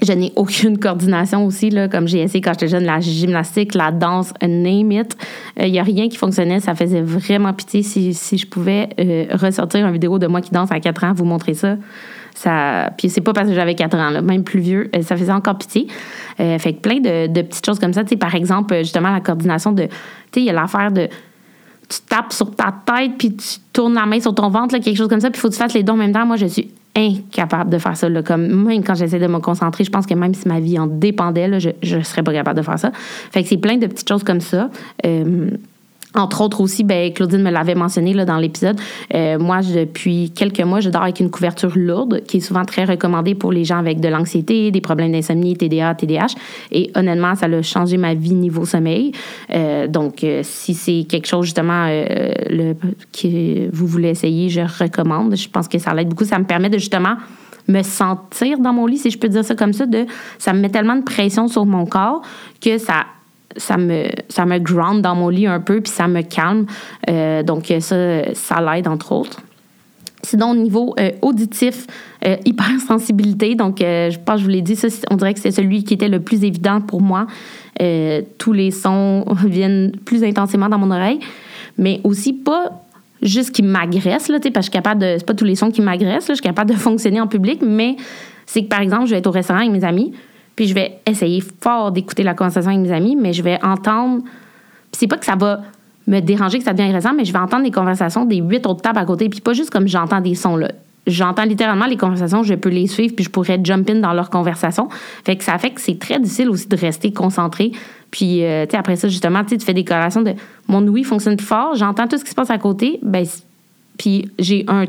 je 0.00 0.12
n'ai 0.12 0.32
aucune 0.34 0.78
coordination 0.78 1.46
aussi, 1.46 1.70
là, 1.70 1.86
comme 1.86 2.08
j'ai 2.08 2.22
essayé 2.22 2.40
quand 2.40 2.52
j'étais 2.54 2.66
jeune, 2.66 2.84
la 2.84 2.98
gymnastique, 2.98 3.74
la 3.74 3.92
danse, 3.92 4.34
name 4.42 4.90
it. 4.90 5.16
Il 5.56 5.70
n'y 5.70 5.78
a 5.78 5.84
rien 5.84 6.08
qui 6.08 6.16
fonctionnait. 6.16 6.58
Ça 6.58 6.74
faisait 6.74 7.02
vraiment 7.02 7.52
pitié 7.52 7.84
si, 7.84 8.12
si 8.12 8.36
je 8.36 8.48
pouvais 8.48 8.88
ressortir 9.30 9.86
une 9.86 9.92
vidéo 9.92 10.18
de 10.18 10.26
moi 10.26 10.40
qui 10.40 10.50
danse 10.50 10.72
à 10.72 10.80
4 10.80 11.04
ans, 11.04 11.12
vous 11.12 11.24
montrer 11.24 11.54
ça. 11.54 11.76
Ça, 12.34 12.90
puis 12.96 13.10
c'est 13.10 13.20
pas 13.20 13.32
parce 13.32 13.48
que 13.48 13.54
j'avais 13.54 13.74
4 13.74 13.96
ans, 13.96 14.10
là, 14.10 14.22
même 14.22 14.42
plus 14.42 14.60
vieux, 14.60 14.90
ça 15.02 15.16
faisait 15.16 15.32
encore 15.32 15.58
pitié. 15.58 15.86
fait 16.36 16.72
que 16.72 16.80
plein 16.80 16.98
de, 16.98 17.42
petites 17.42 17.64
choses 17.64 17.78
comme 17.78 17.92
ça. 17.92 18.04
Tu 18.04 18.16
par 18.16 18.34
exemple, 18.34 18.76
justement, 18.78 19.10
la 19.10 19.20
coordination 19.20 19.72
de 19.72 19.82
sais, 19.82 20.40
il 20.40 20.44
y 20.44 20.50
a 20.50 20.52
l'affaire 20.52 20.90
de 20.92 21.08
tu 21.88 21.98
tapes 22.08 22.32
sur 22.32 22.54
ta 22.54 22.74
tête 22.86 23.12
puis 23.18 23.36
tu 23.36 23.58
tournes 23.72 23.94
la 23.94 24.06
main 24.06 24.20
sur 24.20 24.34
ton 24.34 24.48
ventre, 24.48 24.78
quelque 24.78 24.96
chose 24.96 25.08
comme 25.08 25.20
ça, 25.20 25.30
puis 25.30 25.38
il 25.38 25.40
faut 25.40 25.48
que 25.48 25.54
tu 25.54 25.58
fasses 25.58 25.74
les 25.74 25.82
deux 25.82 25.92
en 25.92 25.96
même 25.96 26.12
temps. 26.12 26.24
Moi, 26.24 26.36
je 26.36 26.46
suis 26.46 26.70
incapable 26.96 27.70
de 27.70 27.78
faire 27.78 27.96
ça. 27.96 28.08
Là, 28.08 28.22
comme 28.22 28.46
même 28.46 28.82
quand 28.82 28.94
j'essaie 28.94 29.18
de 29.18 29.26
me 29.26 29.38
concentrer, 29.38 29.84
je 29.84 29.90
pense 29.90 30.06
que 30.06 30.14
même 30.14 30.34
si 30.34 30.48
ma 30.48 30.60
vie 30.60 30.78
en 30.78 30.86
dépendait, 30.86 31.60
je 31.60 31.96
ne 31.96 32.02
serais 32.02 32.22
pas 32.22 32.32
capable 32.32 32.58
de 32.58 32.64
faire 32.64 32.78
ça. 32.78 32.92
Fait 33.30 33.42
que 33.42 33.48
c'est 33.48 33.56
plein 33.56 33.76
de 33.76 33.86
petites 33.86 34.08
choses 34.08 34.24
comme 34.24 34.40
ça. 34.40 34.70
Euh, 35.04 35.50
entre 36.14 36.42
autres 36.42 36.60
aussi, 36.60 36.84
ben, 36.84 37.12
Claudine 37.12 37.42
me 37.42 37.50
l'avait 37.50 37.74
mentionné 37.74 38.12
là, 38.12 38.24
dans 38.24 38.36
l'épisode. 38.36 38.78
Euh, 39.14 39.38
moi, 39.38 39.60
depuis 39.62 40.30
quelques 40.30 40.60
mois, 40.60 40.80
je 40.80 40.90
dors 40.90 41.02
avec 41.02 41.20
une 41.20 41.30
couverture 41.30 41.72
lourde, 41.74 42.22
qui 42.26 42.38
est 42.38 42.40
souvent 42.40 42.64
très 42.64 42.84
recommandée 42.84 43.34
pour 43.34 43.52
les 43.52 43.64
gens 43.64 43.78
avec 43.78 44.00
de 44.00 44.08
l'anxiété, 44.08 44.70
des 44.70 44.80
problèmes 44.80 45.12
d'insomnie, 45.12 45.56
TDA, 45.56 45.94
TDAH. 45.94 46.34
Et 46.70 46.90
honnêtement, 46.94 47.34
ça 47.34 47.46
a 47.46 47.62
changé 47.62 47.96
ma 47.96 48.14
vie 48.14 48.34
niveau 48.34 48.64
sommeil. 48.64 49.12
Euh, 49.50 49.86
donc, 49.86 50.22
euh, 50.24 50.40
si 50.42 50.74
c'est 50.74 51.04
quelque 51.08 51.26
chose 51.26 51.46
justement 51.46 51.86
le, 51.86 52.74
que 53.12 53.74
vous 53.74 53.86
voulez 53.86 54.10
essayer, 54.10 54.48
je 54.48 54.60
recommande. 54.60 55.36
Je 55.36 55.48
pense 55.48 55.68
que 55.68 55.78
ça 55.78 55.94
l'aide 55.94 56.08
beaucoup. 56.08 56.24
Ça 56.24 56.38
me 56.38 56.44
permet 56.44 56.68
de 56.68 56.78
justement 56.78 57.16
me 57.68 57.82
sentir 57.82 58.58
dans 58.58 58.72
mon 58.72 58.86
lit, 58.86 58.98
si 58.98 59.10
je 59.10 59.18
peux 59.18 59.28
dire 59.28 59.44
ça 59.44 59.54
comme 59.54 59.72
ça. 59.72 59.86
De, 59.86 60.06
ça 60.38 60.52
me 60.52 60.60
met 60.60 60.68
tellement 60.68 60.96
de 60.96 61.04
pression 61.04 61.48
sur 61.48 61.64
mon 61.64 61.86
corps 61.86 62.22
que 62.60 62.78
ça 62.78 63.04
ça 63.56 63.76
me, 63.76 64.08
ça 64.28 64.46
me 64.46 64.58
ground 64.58 65.02
dans 65.02 65.14
mon 65.14 65.28
lit 65.28 65.46
un 65.46 65.60
peu, 65.60 65.80
puis 65.80 65.92
ça 65.92 66.08
me 66.08 66.22
calme. 66.22 66.66
Euh, 67.08 67.42
donc, 67.42 67.72
ça, 67.80 68.34
ça 68.34 68.60
l'aide, 68.60 68.88
entre 68.88 69.12
autres. 69.12 69.40
Sinon, 70.24 70.52
au 70.52 70.54
niveau 70.54 70.94
euh, 71.00 71.10
auditif, 71.20 71.86
euh, 72.24 72.36
hypersensibilité, 72.44 73.56
donc 73.56 73.78
je 73.80 74.16
pense 74.18 74.36
que 74.36 74.40
je 74.40 74.44
vous 74.44 74.50
l'ai 74.50 74.62
dit, 74.62 74.76
ça, 74.76 74.88
on 75.10 75.16
dirait 75.16 75.34
que 75.34 75.40
c'est 75.40 75.50
celui 75.50 75.82
qui 75.82 75.94
était 75.94 76.08
le 76.08 76.20
plus 76.20 76.44
évident 76.44 76.80
pour 76.80 77.00
moi. 77.00 77.26
tous 78.38 78.52
les 78.52 78.70
sons 78.70 79.24
viennent 79.44 79.92
plus 80.04 80.22
intensément 80.22 80.68
dans 80.68 80.78
mon 80.78 80.90
oreille, 80.90 81.18
mais 81.76 82.00
aussi 82.04 82.32
pas 82.32 82.82
juste 83.20 83.50
qui 83.50 83.62
m'agressent, 83.62 84.28
là, 84.28 84.38
parce 84.38 84.50
que 84.50 84.58
je 84.58 84.62
suis 84.62 84.70
capable. 84.70 85.02
C'est 85.02 85.26
pas 85.26 85.34
tous 85.34 85.44
les 85.44 85.56
sons 85.56 85.70
qui 85.70 85.80
m'agressent, 85.80 86.28
je 86.28 86.34
suis 86.34 86.42
capable 86.42 86.70
de 86.70 86.76
fonctionner 86.78 87.20
en 87.20 87.26
public, 87.26 87.60
mais 87.62 87.96
c'est 88.46 88.62
que 88.62 88.68
par 88.68 88.80
exemple, 88.80 89.06
je 89.06 89.12
vais 89.12 89.18
être 89.18 89.26
au 89.26 89.32
restaurant 89.32 89.60
avec 89.60 89.72
mes 89.72 89.84
amis, 89.84 90.12
puis 90.62 90.68
je 90.68 90.74
vais 90.74 91.00
essayer 91.06 91.42
fort 91.60 91.90
d'écouter 91.90 92.22
la 92.22 92.34
conversation 92.34 92.70
avec 92.70 92.82
mes 92.82 92.92
amis, 92.92 93.16
mais 93.16 93.32
je 93.32 93.42
vais 93.42 93.58
entendre. 93.64 94.22
C'est 94.92 95.08
pas 95.08 95.16
que 95.16 95.24
ça 95.24 95.34
va 95.34 95.60
me 96.06 96.20
déranger, 96.20 96.58
que 96.58 96.64
ça 96.64 96.72
devient 96.72 96.88
agressant, 96.88 97.14
mais 97.14 97.24
je 97.24 97.32
vais 97.32 97.40
entendre 97.40 97.64
les 97.64 97.72
conversations 97.72 98.24
des 98.24 98.36
huit 98.36 98.64
autres 98.64 98.80
tables 98.80 99.00
à 99.00 99.04
côté. 99.04 99.28
Puis 99.28 99.40
pas 99.40 99.54
juste 99.54 99.70
comme 99.70 99.88
j'entends 99.88 100.20
des 100.20 100.36
sons 100.36 100.54
là. 100.54 100.70
J'entends 101.08 101.42
littéralement 101.42 101.86
les 101.86 101.96
conversations, 101.96 102.44
je 102.44 102.54
peux 102.54 102.68
les 102.68 102.86
suivre, 102.86 103.12
puis 103.16 103.24
je 103.24 103.30
pourrais 103.30 103.58
jump 103.64 103.90
in 103.90 103.96
dans 103.96 104.12
leurs 104.12 104.30
conversations. 104.30 104.88
Fait 105.24 105.34
que 105.34 105.42
ça 105.42 105.58
fait 105.58 105.70
que 105.70 105.80
c'est 105.80 105.98
très 105.98 106.20
difficile 106.20 106.48
aussi 106.48 106.68
de 106.68 106.76
rester 106.76 107.12
concentré. 107.12 107.72
Puis, 108.12 108.44
euh, 108.44 108.64
tu 108.66 108.70
sais, 108.70 108.76
après 108.76 108.94
ça, 108.94 109.08
justement, 109.08 109.42
tu 109.42 109.58
fais 109.58 109.74
des 109.74 109.82
corrélations 109.82 110.22
de 110.22 110.34
mon 110.68 110.86
ouïe 110.86 111.02
fonctionne 111.02 111.40
fort, 111.40 111.74
j'entends 111.74 112.06
tout 112.06 112.18
ce 112.18 112.22
qui 112.22 112.30
se 112.30 112.36
passe 112.36 112.50
à 112.50 112.58
côté, 112.58 113.00
ben, 113.02 113.26
puis 113.98 114.30
j'ai 114.38 114.64
un 114.68 114.84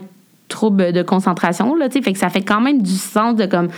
trouble 0.50 0.92
de 0.92 1.02
concentration, 1.02 1.74
là. 1.74 1.90
Fait 1.90 2.14
que 2.14 2.20
ça 2.20 2.30
fait 2.30 2.44
quand 2.44 2.62
même 2.62 2.84
du 2.84 2.94
sens 2.94 3.36
de 3.36 3.48
comme 3.48 3.70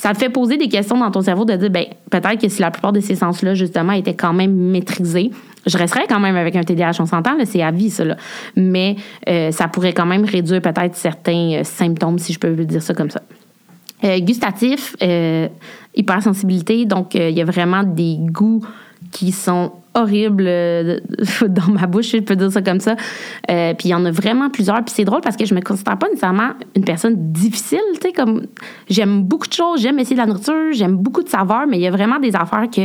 ça 0.00 0.14
te 0.14 0.18
fait 0.18 0.30
poser 0.30 0.56
des 0.56 0.68
questions 0.70 0.96
dans 0.96 1.10
ton 1.10 1.20
cerveau 1.20 1.44
de 1.44 1.54
dire, 1.56 1.68
ben, 1.68 1.84
peut-être 2.10 2.40
que 2.40 2.48
si 2.48 2.62
la 2.62 2.70
plupart 2.70 2.90
de 2.90 3.00
ces 3.00 3.16
sens-là, 3.16 3.52
justement, 3.52 3.92
étaient 3.92 4.14
quand 4.14 4.32
même 4.32 4.54
maîtrisés, 4.54 5.30
je 5.66 5.76
resterais 5.76 6.06
quand 6.08 6.20
même 6.20 6.36
avec 6.36 6.56
un 6.56 6.62
TDAH, 6.62 6.92
on 7.00 7.04
s'entend, 7.04 7.36
c'est 7.44 7.60
à 7.60 7.70
vie, 7.70 7.90
ça. 7.90 8.06
Là. 8.06 8.16
Mais 8.56 8.96
euh, 9.28 9.50
ça 9.50 9.68
pourrait 9.68 9.92
quand 9.92 10.06
même 10.06 10.24
réduire 10.24 10.62
peut-être 10.62 10.96
certains 10.96 11.52
euh, 11.52 11.64
symptômes, 11.64 12.18
si 12.18 12.32
je 12.32 12.38
peux 12.38 12.54
dire 12.64 12.80
ça 12.80 12.94
comme 12.94 13.10
ça. 13.10 13.20
Euh, 14.02 14.18
gustatif, 14.20 14.96
hypersensibilité, 15.94 16.86
donc 16.86 17.14
il 17.14 17.36
y 17.36 17.42
a 17.42 17.44
vraiment 17.44 17.82
des 17.82 18.16
goûts 18.18 18.64
qui 19.12 19.32
sont 19.32 19.70
horribles 19.94 20.44
dans 21.48 21.72
ma 21.72 21.86
bouche, 21.86 22.12
je 22.12 22.18
peux 22.18 22.36
dire 22.36 22.52
ça 22.52 22.62
comme 22.62 22.80
ça. 22.80 22.96
puis 23.46 23.88
il 23.88 23.90
y 23.90 23.94
en 23.94 24.04
a 24.04 24.10
vraiment 24.10 24.50
plusieurs. 24.50 24.84
Puis 24.84 24.94
c'est 24.94 25.04
drôle 25.04 25.20
parce 25.20 25.36
que 25.36 25.44
je 25.44 25.54
me 25.54 25.60
considère 25.60 25.98
pas 25.98 26.08
nécessairement 26.08 26.50
une 26.76 26.84
personne 26.84 27.14
difficile, 27.32 27.80
tu 27.94 28.00
sais, 28.02 28.12
comme 28.12 28.46
j'aime 28.88 29.22
beaucoup 29.22 29.48
de 29.48 29.52
choses, 29.52 29.80
j'aime 29.80 29.98
essayer 29.98 30.16
de 30.16 30.20
la 30.20 30.26
nourriture, 30.26 30.72
j'aime 30.72 30.96
beaucoup 30.96 31.22
de 31.22 31.28
saveurs, 31.28 31.66
mais 31.68 31.78
il 31.78 31.82
y 31.82 31.86
a 31.86 31.90
vraiment 31.90 32.18
des 32.18 32.34
affaires 32.36 32.68
que 32.70 32.82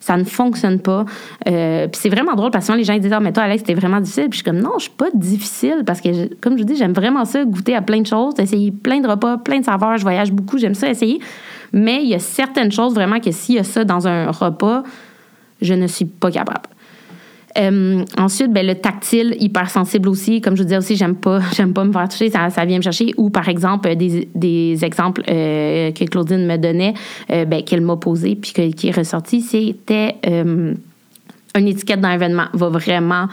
ça 0.00 0.16
ne 0.16 0.24
fonctionne 0.24 0.80
pas. 0.80 1.04
Euh, 1.48 1.88
puis 1.88 2.00
c'est 2.00 2.08
vraiment 2.08 2.34
drôle 2.34 2.50
parce 2.50 2.66
que 2.66 2.72
les 2.72 2.84
gens 2.84 2.96
disent 2.98 3.12
Ah, 3.12 3.20
mais 3.20 3.32
toi, 3.32 3.44
Alex, 3.44 3.62
c'était 3.62 3.74
vraiment 3.74 4.00
difficile. 4.00 4.28
Puis 4.30 4.38
je 4.38 4.44
suis 4.44 4.44
comme 4.44 4.60
Non, 4.60 4.74
je 4.76 4.84
suis 4.84 4.96
pas 4.96 5.08
difficile 5.14 5.82
parce 5.86 6.00
que, 6.00 6.34
comme 6.36 6.56
je 6.56 6.62
vous 6.62 6.68
dis, 6.68 6.76
j'aime 6.76 6.92
vraiment 6.92 7.24
ça, 7.24 7.44
goûter 7.44 7.74
à 7.74 7.82
plein 7.82 8.00
de 8.00 8.06
choses, 8.06 8.34
essayer 8.38 8.70
plein 8.70 9.00
de 9.00 9.08
repas, 9.08 9.38
plein 9.38 9.60
de 9.60 9.64
saveurs. 9.64 9.96
Je 9.96 10.02
voyage 10.02 10.32
beaucoup, 10.32 10.58
j'aime 10.58 10.74
ça 10.74 10.88
essayer. 10.88 11.20
Mais 11.72 12.02
il 12.02 12.08
y 12.08 12.14
a 12.14 12.18
certaines 12.18 12.70
choses 12.70 12.94
vraiment 12.94 13.20
que 13.20 13.30
s'il 13.30 13.56
y 13.56 13.58
a 13.58 13.64
ça 13.64 13.84
dans 13.84 14.06
un 14.06 14.30
repas, 14.30 14.84
je 15.60 15.74
ne 15.74 15.86
suis 15.86 16.04
pas 16.04 16.30
capable. 16.30 16.68
Euh, 17.58 18.04
ensuite, 18.18 18.52
ben, 18.52 18.66
le 18.66 18.74
tactile, 18.74 19.36
hypersensible 19.40 20.08
aussi. 20.08 20.40
Comme 20.40 20.56
je 20.56 20.62
vous 20.62 20.66
disais 20.66 20.78
aussi, 20.78 20.96
j'aime 20.96 21.16
pas, 21.16 21.40
j'aime 21.56 21.72
pas 21.72 21.84
me 21.84 21.92
faire 21.92 22.08
toucher, 22.08 22.30
ça, 22.30 22.50
ça 22.50 22.64
vient 22.64 22.78
me 22.78 22.82
chercher. 22.82 23.12
Ou 23.16 23.30
par 23.30 23.48
exemple, 23.48 23.94
des, 23.96 24.28
des 24.34 24.84
exemples 24.84 25.22
euh, 25.28 25.90
que 25.92 26.04
Claudine 26.04 26.46
me 26.46 26.56
donnait, 26.56 26.94
euh, 27.30 27.44
ben, 27.44 27.62
qu'elle 27.62 27.80
m'a 27.80 27.96
posé 27.96 28.36
puis 28.36 28.52
qui 28.72 28.88
est 28.88 28.96
ressorti, 28.96 29.40
c'était 29.40 30.16
une 31.54 31.68
étiquette 31.68 32.02
d'un 32.02 32.12
événement 32.12 32.46
va 32.52 32.68
vraiment 32.68 33.28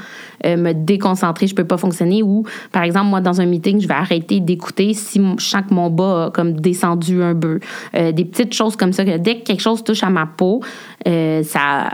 me 0.45 0.71
déconcentrer, 0.71 1.47
je 1.47 1.55
peux 1.55 1.65
pas 1.65 1.77
fonctionner. 1.77 2.23
Ou, 2.23 2.45
par 2.71 2.83
exemple, 2.83 3.07
moi, 3.07 3.19
dans 3.19 3.41
un 3.41 3.45
meeting, 3.45 3.81
je 3.81 3.87
vais 3.87 3.93
arrêter 3.93 4.39
d'écouter 4.39 4.93
si 4.93 5.21
je 5.37 5.43
sens 5.43 5.63
que 5.67 5.73
mon 5.73 5.89
bas 5.89 6.25
a 6.25 6.31
comme 6.31 6.53
descendu 6.53 7.21
un 7.21 7.35
peu. 7.35 7.59
des 7.93 8.25
petites 8.25 8.53
choses 8.53 8.77
comme 8.77 8.93
ça, 8.93 9.03
que 9.03 9.17
dès 9.17 9.39
que 9.39 9.43
quelque 9.43 9.61
chose 9.61 9.83
touche 9.83 10.03
à 10.03 10.09
ma 10.09 10.25
peau, 10.25 10.61
ça 11.05 11.89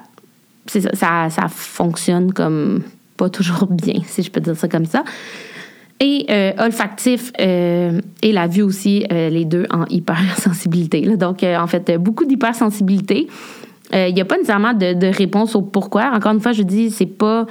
ça, 0.70 1.30
ça, 1.30 1.48
fonctionne 1.50 2.34
comme 2.34 2.84
pas 3.18 3.30
toujours 3.30 3.68
bien, 3.70 4.02
si 4.06 4.24
je 4.24 4.32
peux 4.32 4.42
dire 4.42 4.56
ça 4.56 4.68
comme 4.68 4.86
ça. 4.86 5.04
Et 6.02 6.26
euh, 6.30 6.54
olfactif 6.60 7.34
euh, 7.42 8.00
et 8.22 8.32
la 8.32 8.48
vue 8.48 8.62
aussi, 8.62 9.06
euh, 9.12 9.30
les 9.30 9.44
deux 9.44 9.66
en 9.70 9.86
hypersensibilité. 9.86 11.02
Donc, 11.18 11.44
en 11.44 11.68
fait, 11.68 11.92
beaucoup 11.98 12.26
d'hypersensibilité. 12.26 13.28
Il 13.92 14.14
n'y 14.14 14.22
a 14.22 14.26
pas 14.26 14.36
nécessairement 14.36 14.74
de, 14.74 14.94
de, 14.94 15.08
réponse 15.08 15.56
au 15.56 15.64
pourquoi. 15.64 16.12
Encore 16.14 16.32
une 16.32 16.40
fois, 16.40 16.52
je 16.52 16.62
dis, 16.62 16.92
c'est 16.92 17.08
pas 17.08 17.48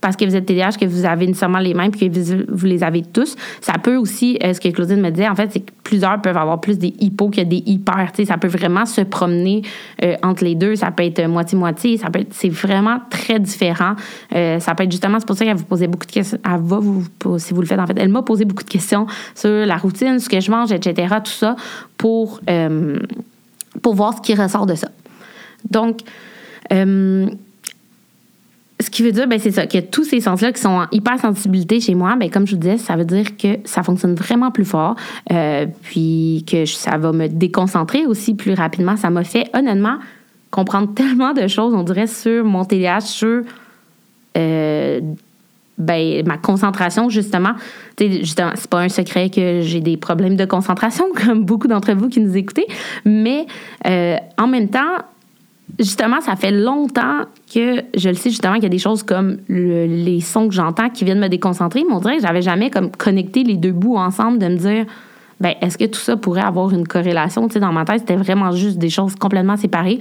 parce 0.00 0.16
que 0.16 0.24
vous 0.24 0.34
êtes 0.36 0.46
TDAH 0.46 0.72
que 0.72 0.86
vous 0.86 1.04
avez 1.04 1.26
nécessairement 1.26 1.58
les 1.58 1.74
mêmes 1.74 1.90
puis 1.90 2.10
que 2.10 2.50
vous, 2.50 2.66
les 2.66 2.82
avez 2.82 3.02
tous. 3.02 3.36
Ça 3.60 3.74
peut 3.74 3.96
aussi, 3.96 4.38
euh, 4.42 4.52
ce 4.52 4.60
que 4.60 4.68
Claudine 4.68 5.00
me 5.00 5.10
disait, 5.10 5.28
en 5.28 5.34
fait, 5.34 5.50
c'est 5.52 5.60
que 5.60 5.72
plusieurs 5.82 6.20
peuvent 6.20 6.36
avoir 6.36 6.60
plus 6.60 6.78
des 6.78 6.94
hypos 7.00 7.30
que 7.30 7.42
des 7.42 7.62
hyper. 7.66 8.10
Ça 8.24 8.38
peut 8.38 8.48
vraiment 8.48 8.86
se 8.86 9.02
promener 9.02 9.62
euh, 10.02 10.16
entre 10.22 10.44
les 10.44 10.54
deux. 10.54 10.76
Ça 10.76 10.90
peut 10.90 11.04
être 11.04 11.26
moitié-moitié. 11.26 11.96
Ça 11.96 12.10
peut 12.10 12.24
c'est 12.30 12.48
vraiment 12.48 12.98
très 13.10 13.38
différent. 13.38 13.94
Euh, 14.34 14.58
ça 14.60 14.74
peut 14.74 14.84
être 14.84 14.90
justement, 14.90 15.18
c'est 15.18 15.26
pour 15.26 15.36
ça 15.36 15.44
qu'elle 15.44 15.56
vous 15.56 15.64
posait 15.64 15.86
beaucoup 15.86 16.06
de 16.06 16.12
questions. 16.12 16.38
Elle 16.44 16.60
va 16.62 16.78
vous, 16.78 17.04
si 17.38 17.54
vous 17.54 17.60
le 17.60 17.66
faites, 17.66 17.80
en 17.80 17.86
fait, 17.86 17.98
elle 17.98 18.08
m'a 18.08 18.22
posé 18.22 18.44
beaucoup 18.44 18.64
de 18.64 18.68
questions 18.68 19.06
sur 19.34 19.66
la 19.66 19.76
routine, 19.76 20.18
ce 20.18 20.28
que 20.28 20.40
je 20.40 20.50
mange, 20.50 20.72
etc., 20.72 21.16
tout 21.24 21.30
ça, 21.30 21.56
pour, 21.96 22.40
pour 23.82 23.94
voir 23.94 24.16
ce 24.16 24.20
qui 24.20 24.34
ressort 24.34 24.66
de 24.66 24.74
ça. 24.74 24.88
Donc, 25.70 26.00
ce 28.80 28.90
qui 28.90 29.02
veut 29.02 29.12
dire, 29.12 29.28
ben, 29.28 29.38
c'est 29.38 29.50
ça, 29.50 29.66
que 29.66 29.78
tous 29.78 30.04
ces 30.04 30.20
sens-là 30.20 30.52
qui 30.52 30.60
sont 30.60 30.70
en 30.70 30.86
hypersensibilité 30.90 31.80
chez 31.80 31.94
moi, 31.94 32.16
ben, 32.16 32.30
comme 32.30 32.46
je 32.46 32.54
vous 32.54 32.60
disais, 32.60 32.78
ça 32.78 32.96
veut 32.96 33.04
dire 33.04 33.36
que 33.36 33.58
ça 33.64 33.82
fonctionne 33.82 34.14
vraiment 34.14 34.50
plus 34.50 34.64
fort, 34.64 34.96
euh, 35.32 35.66
puis 35.82 36.44
que 36.50 36.64
ça 36.64 36.96
va 36.96 37.12
me 37.12 37.28
déconcentrer 37.28 38.06
aussi 38.06 38.34
plus 38.34 38.54
rapidement. 38.54 38.96
Ça 38.96 39.10
m'a 39.10 39.24
fait, 39.24 39.50
honnêtement, 39.54 39.98
comprendre 40.50 40.94
tellement 40.94 41.32
de 41.32 41.46
choses, 41.46 41.74
on 41.74 41.82
dirait, 41.82 42.06
sur 42.06 42.44
mon 42.44 42.64
TDAH, 42.64 43.00
sur 43.02 43.42
euh, 44.36 45.00
ben, 45.76 46.26
ma 46.26 46.38
concentration, 46.38 47.08
justement. 47.08 47.52
justement, 47.98 48.52
c'est 48.54 48.70
pas 48.70 48.80
un 48.80 48.88
secret 48.88 49.30
que 49.30 49.60
j'ai 49.60 49.80
des 49.80 49.96
problèmes 49.96 50.36
de 50.36 50.44
concentration, 50.44 51.04
comme 51.24 51.44
beaucoup 51.44 51.68
d'entre 51.68 51.92
vous 51.92 52.08
qui 52.08 52.20
nous 52.20 52.36
écoutez, 52.36 52.66
mais 53.04 53.46
euh, 53.86 54.16
en 54.38 54.46
même 54.46 54.68
temps, 54.68 55.04
justement, 55.78 56.20
ça 56.20 56.36
fait 56.36 56.50
longtemps 56.50 57.22
que 57.52 57.82
je 57.96 58.08
le 58.08 58.14
sais 58.14 58.30
justement 58.30 58.54
qu'il 58.54 58.64
y 58.64 58.66
a 58.66 58.70
des 58.70 58.78
choses 58.78 59.02
comme 59.02 59.38
les 59.48 60.20
sons 60.20 60.48
que 60.48 60.54
j'entends 60.54 60.90
qui 60.90 61.04
viennent 61.04 61.20
me 61.20 61.28
déconcentrer, 61.28 61.84
mais 61.86 61.94
on 61.94 62.00
dirait 62.00 62.16
que 62.16 62.22
j'avais 62.22 62.42
jamais 62.42 62.70
comme 62.70 62.90
connecté 62.90 63.42
les 63.44 63.56
deux 63.56 63.72
bouts 63.72 63.96
ensemble 63.96 64.38
de 64.38 64.46
me 64.46 64.56
dire 64.56 64.86
ben 65.40 65.54
est-ce 65.62 65.78
que 65.78 65.86
tout 65.86 65.98
ça 65.98 66.18
pourrait 66.18 66.42
avoir 66.42 66.70
une 66.70 66.86
corrélation? 66.86 67.48
Tu 67.48 67.54
sais 67.54 67.60
dans 67.60 67.72
ma 67.72 67.86
tête 67.86 68.00
c'était 68.00 68.16
vraiment 68.16 68.52
juste 68.52 68.76
des 68.76 68.90
choses 68.90 69.14
complètement 69.14 69.56
séparées. 69.56 69.98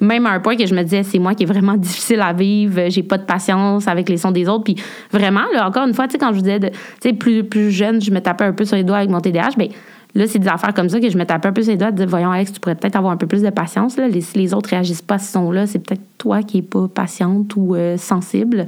Même 0.00 0.26
à 0.26 0.30
un 0.30 0.40
point 0.40 0.56
que 0.56 0.66
je 0.66 0.74
me 0.74 0.82
disais 0.82 1.04
c'est 1.04 1.20
moi 1.20 1.34
qui 1.34 1.44
est 1.44 1.46
vraiment 1.46 1.74
difficile 1.76 2.20
à 2.20 2.32
vivre 2.32 2.88
j'ai 2.88 3.04
pas 3.04 3.16
de 3.16 3.24
patience 3.24 3.86
avec 3.86 4.08
les 4.08 4.16
sons 4.16 4.32
des 4.32 4.48
autres. 4.48 4.64
Puis 4.64 4.76
vraiment 5.12 5.44
là 5.54 5.68
encore 5.68 5.86
une 5.86 5.94
fois 5.94 6.08
tu 6.08 6.12
sais 6.12 6.18
quand 6.18 6.32
je 6.32 6.40
disais 6.40 6.58
tu 6.60 6.68
sais 7.00 7.12
plus 7.12 7.44
plus 7.44 7.70
jeune 7.70 8.02
je 8.02 8.10
me 8.10 8.20
tapais 8.20 8.44
un 8.44 8.52
peu 8.52 8.64
sur 8.64 8.76
les 8.76 8.84
doigts 8.84 8.96
avec 8.96 9.10
mon 9.10 9.20
TDAH 9.20 9.50
ben 9.56 9.68
Là, 10.14 10.26
c'est 10.26 10.38
des 10.38 10.48
affaires 10.48 10.74
comme 10.74 10.88
ça 10.88 11.00
que 11.00 11.08
je 11.08 11.16
me 11.16 11.24
tape 11.24 11.46
un 11.46 11.52
peu 11.52 11.62
sur 11.62 11.72
les 11.72 11.78
doigts 11.78 11.90
de 11.90 11.96
dire 11.96 12.08
Voyons, 12.08 12.30
Alex, 12.30 12.52
tu 12.52 12.60
pourrais 12.60 12.74
peut-être 12.74 12.96
avoir 12.96 13.12
un 13.12 13.16
peu 13.16 13.26
plus 13.26 13.42
de 13.42 13.50
patience. 13.50 13.96
Là. 13.96 14.08
si 14.20 14.38
les 14.38 14.54
autres 14.54 14.70
réagissent 14.70 15.02
pas 15.02 15.16
à 15.16 15.18
ce 15.18 15.32
son-là, 15.32 15.66
c'est 15.66 15.78
peut-être 15.78 16.02
toi 16.18 16.42
qui 16.42 16.58
n'es 16.58 16.62
pas 16.62 16.88
patiente 16.88 17.54
ou 17.56 17.74
euh, 17.74 17.96
sensible. 17.96 18.66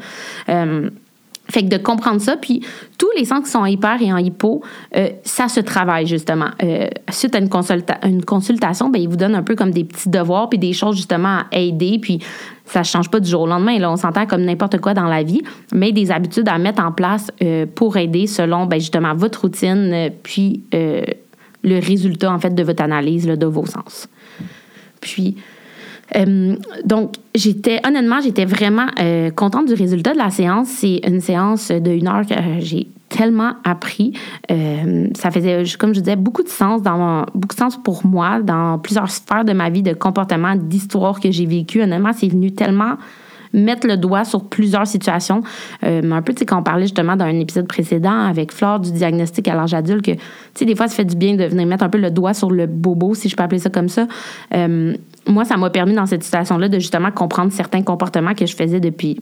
Euh, 0.48 0.90
fait 1.48 1.64
que 1.64 1.68
de 1.68 1.76
comprendre 1.76 2.20
ça, 2.20 2.37
puis 2.37 2.64
tous 2.96 3.11
les 3.16 3.24
sens 3.24 3.44
qui 3.44 3.50
sont 3.50 3.59
en 3.59 3.66
hyper 3.66 4.00
et 4.00 4.12
en 4.12 4.16
hypo, 4.16 4.62
euh, 4.96 5.09
ça 5.24 5.48
se 5.48 5.61
travaille 5.61 6.07
justement. 6.07 6.50
suite 7.11 7.35
à 7.35 7.38
une, 7.38 7.50
une 8.05 8.24
consultation, 8.24 8.88
ben, 8.88 9.02
ils 9.02 9.09
vous 9.09 9.16
donnent 9.16 9.35
un 9.35 9.42
peu 9.42 9.57
comme 9.57 9.72
des 9.72 9.85
petits 9.85 10.09
devoirs 10.09 10.48
puis 10.48 10.59
des 10.59 10.72
choses 10.72 10.96
justement 10.96 11.40
à 11.50 11.59
aider. 11.59 11.98
Puis 12.00 12.20
ça 12.64 12.78
ne 12.78 12.85
change 12.85 13.11
pas 13.11 13.18
du 13.18 13.28
jour 13.28 13.42
au 13.42 13.46
lendemain. 13.46 13.78
Là, 13.78 13.90
on 13.90 13.96
s'entend 13.96 14.24
comme 14.24 14.42
n'importe 14.42 14.81
quoi 14.81 14.94
dans 14.94 15.09
la 15.09 15.24
vie, 15.24 15.42
mais 15.74 15.90
des 15.90 16.12
habitudes 16.12 16.48
à 16.48 16.57
mettre 16.59 16.83
en 16.83 16.92
place 16.92 17.31
pour 17.74 17.96
aider 17.96 18.28
selon 18.28 18.66
ben, 18.66 18.78
justement 18.78 19.14
votre 19.14 19.42
routine, 19.42 20.11
puis 20.22 20.62
le 21.62 21.79
résultat, 21.79 22.33
en 22.33 22.38
fait, 22.38 22.55
de 22.55 22.62
votre 22.62 22.83
analyse, 22.83 23.27
de 23.27 23.46
vos 23.46 23.66
sens. 23.66 24.09
Puis, 25.01 25.37
euh, 26.16 26.57
donc, 26.85 27.14
j'étais, 27.35 27.81
honnêtement, 27.87 28.20
j'étais 28.20 28.44
vraiment 28.44 28.87
euh, 29.01 29.31
contente 29.31 29.66
du 29.66 29.75
résultat 29.75 30.12
de 30.12 30.18
la 30.18 30.31
séance. 30.31 30.68
C'est 30.68 31.01
une 31.07 31.20
séance 31.20 31.68
de 31.70 31.90
une 31.90 32.09
heure 32.09 32.27
que 32.27 32.35
j'ai 32.61 32.88
tellement 33.09 33.53
appris. 33.64 34.12
Euh, 34.51 35.09
ça 35.14 35.31
faisait, 35.31 35.64
comme 35.79 35.94
je 35.94 36.01
disais, 36.01 36.16
beaucoup 36.16 36.42
de 36.42 36.48
sens 36.48 36.83
dans 36.83 37.27
beaucoup 37.35 37.55
de 37.55 37.61
sens 37.61 37.77
pour 37.83 38.07
moi 38.07 38.40
dans 38.40 38.79
plusieurs 38.79 39.11
sphères 39.11 39.44
de 39.44 39.53
ma 39.53 39.70
vie, 39.70 39.83
de 39.83 39.92
comportement, 39.92 40.57
d'histoire 40.57 41.20
que 41.20 41.31
j'ai 41.31 41.46
vécu. 41.46 41.83
Honnêtement, 41.83 42.12
c'est 42.14 42.29
venu 42.29 42.53
tellement 42.53 42.94
mettre 43.52 43.86
le 43.86 43.96
doigt 43.96 44.24
sur 44.24 44.44
plusieurs 44.44 44.86
situations. 44.86 45.42
Euh, 45.84 46.10
un 46.10 46.22
peu, 46.22 46.32
tu 46.32 46.40
sais, 46.40 46.46
quand 46.46 46.58
on 46.58 46.62
parlait 46.62 46.84
justement 46.84 47.16
d'un 47.16 47.38
épisode 47.38 47.66
précédent 47.66 48.24
avec 48.24 48.52
Flore 48.52 48.80
du 48.80 48.92
diagnostic 48.92 49.48
à 49.48 49.54
l'âge 49.54 49.74
adulte, 49.74 50.04
que, 50.04 50.12
tu 50.12 50.20
sais, 50.54 50.64
des 50.64 50.74
fois, 50.74 50.88
ça 50.88 50.96
fait 50.96 51.04
du 51.04 51.16
bien 51.16 51.34
de 51.34 51.44
venir 51.44 51.66
mettre 51.66 51.84
un 51.84 51.88
peu 51.88 51.98
le 51.98 52.10
doigt 52.10 52.34
sur 52.34 52.50
le 52.50 52.66
bobo, 52.66 53.14
si 53.14 53.28
je 53.28 53.36
peux 53.36 53.42
appeler 53.42 53.60
ça 53.60 53.70
comme 53.70 53.88
ça. 53.88 54.06
Euh, 54.54 54.94
moi, 55.26 55.44
ça 55.44 55.56
m'a 55.56 55.70
permis 55.70 55.94
dans 55.94 56.06
cette 56.06 56.22
situation-là 56.22 56.68
de 56.68 56.78
justement 56.78 57.10
comprendre 57.10 57.52
certains 57.52 57.82
comportements 57.82 58.34
que 58.34 58.46
je 58.46 58.56
faisais 58.56 58.80
depuis 58.80 59.20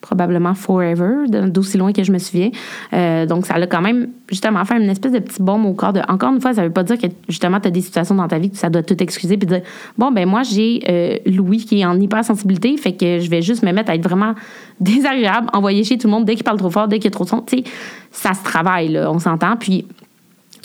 probablement 0.00 0.54
forever, 0.54 1.26
d'aussi 1.28 1.76
loin 1.76 1.92
que 1.92 2.04
je 2.04 2.12
me 2.12 2.18
souviens. 2.18 2.50
Euh, 2.92 3.26
donc, 3.26 3.46
ça 3.46 3.54
a 3.54 3.66
quand 3.66 3.80
même 3.80 4.08
justement 4.30 4.64
fait 4.64 4.76
une 4.76 4.88
espèce 4.88 5.12
de 5.12 5.18
petit 5.18 5.42
bombe 5.42 5.66
au 5.66 5.72
corps. 5.72 5.92
De, 5.92 6.00
encore 6.08 6.32
une 6.32 6.40
fois, 6.40 6.54
ça 6.54 6.62
veut 6.62 6.72
pas 6.72 6.84
dire 6.84 6.98
que 6.98 7.08
justement, 7.28 7.58
tu 7.58 7.68
as 7.68 7.70
des 7.70 7.80
situations 7.80 8.14
dans 8.14 8.28
ta 8.28 8.38
vie 8.38 8.50
que 8.50 8.56
ça 8.56 8.70
doit 8.70 8.82
tout 8.82 9.00
excuser 9.02 9.36
puis 9.36 9.46
dire 9.46 9.62
bon, 9.96 10.12
ben 10.12 10.28
moi, 10.28 10.42
j'ai 10.44 10.82
euh, 10.88 11.16
Louis 11.26 11.64
qui 11.64 11.80
est 11.80 11.84
en 11.84 11.98
hypersensibilité, 11.98 12.76
fait 12.76 12.92
que 12.92 13.18
je 13.18 13.28
vais 13.28 13.42
juste 13.42 13.64
me 13.64 13.72
mettre 13.72 13.90
à 13.90 13.96
être 13.96 14.04
vraiment 14.04 14.34
désagréable, 14.80 15.48
envoyer 15.52 15.82
chez 15.82 15.98
tout 15.98 16.06
le 16.06 16.12
monde 16.12 16.24
dès 16.24 16.36
qu'il 16.36 16.44
parle 16.44 16.58
trop 16.58 16.70
fort, 16.70 16.86
dès 16.86 17.00
qu'il 17.00 17.08
a 17.08 17.10
trop 17.10 17.24
de 17.24 17.30
son. 17.30 17.42
Tu 17.42 17.58
sais, 17.58 17.64
ça 18.12 18.34
se 18.34 18.44
travaille, 18.44 18.88
là, 18.88 19.10
on 19.10 19.18
s'entend. 19.18 19.56
Puis, 19.56 19.84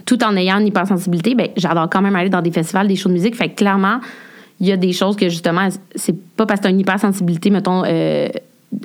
tout 0.06 0.24
en 0.24 0.36
ayant 0.36 0.60
une 0.60 0.68
hypersensibilité, 0.68 1.34
ben, 1.34 1.48
j'adore 1.58 1.90
quand 1.90 2.02
même 2.02 2.16
aller 2.16 2.30
dans 2.30 2.42
des 2.42 2.52
festivals, 2.52 2.88
des 2.88 2.96
shows 2.96 3.10
de 3.10 3.14
musique. 3.14 3.36
Fait 3.36 3.50
que 3.50 3.56
clairement, 3.56 4.00
il 4.60 4.68
y 4.68 4.72
a 4.72 4.78
des 4.78 4.94
choses 4.94 5.16
que 5.16 5.30
justement, 5.30 5.68
c'est 5.96 6.16
pas 6.36 6.46
parce 6.46 6.60
que 6.60 6.64
tu 6.64 6.68
as 6.68 6.72
une 6.72 6.80
hypersensibilité, 6.80 7.50
mettons, 7.50 7.84
euh, 7.86 8.28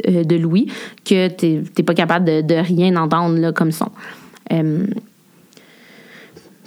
de 0.05 0.37
Louis 0.37 0.67
que 1.05 1.29
tu 1.29 1.65
n'es 1.77 1.85
pas 1.85 1.95
capable 1.95 2.25
de, 2.25 2.55
rien 2.55 2.97
entendre 2.97 3.51
comme 3.53 3.73
son. 3.73 3.91
Euh, 4.53 4.87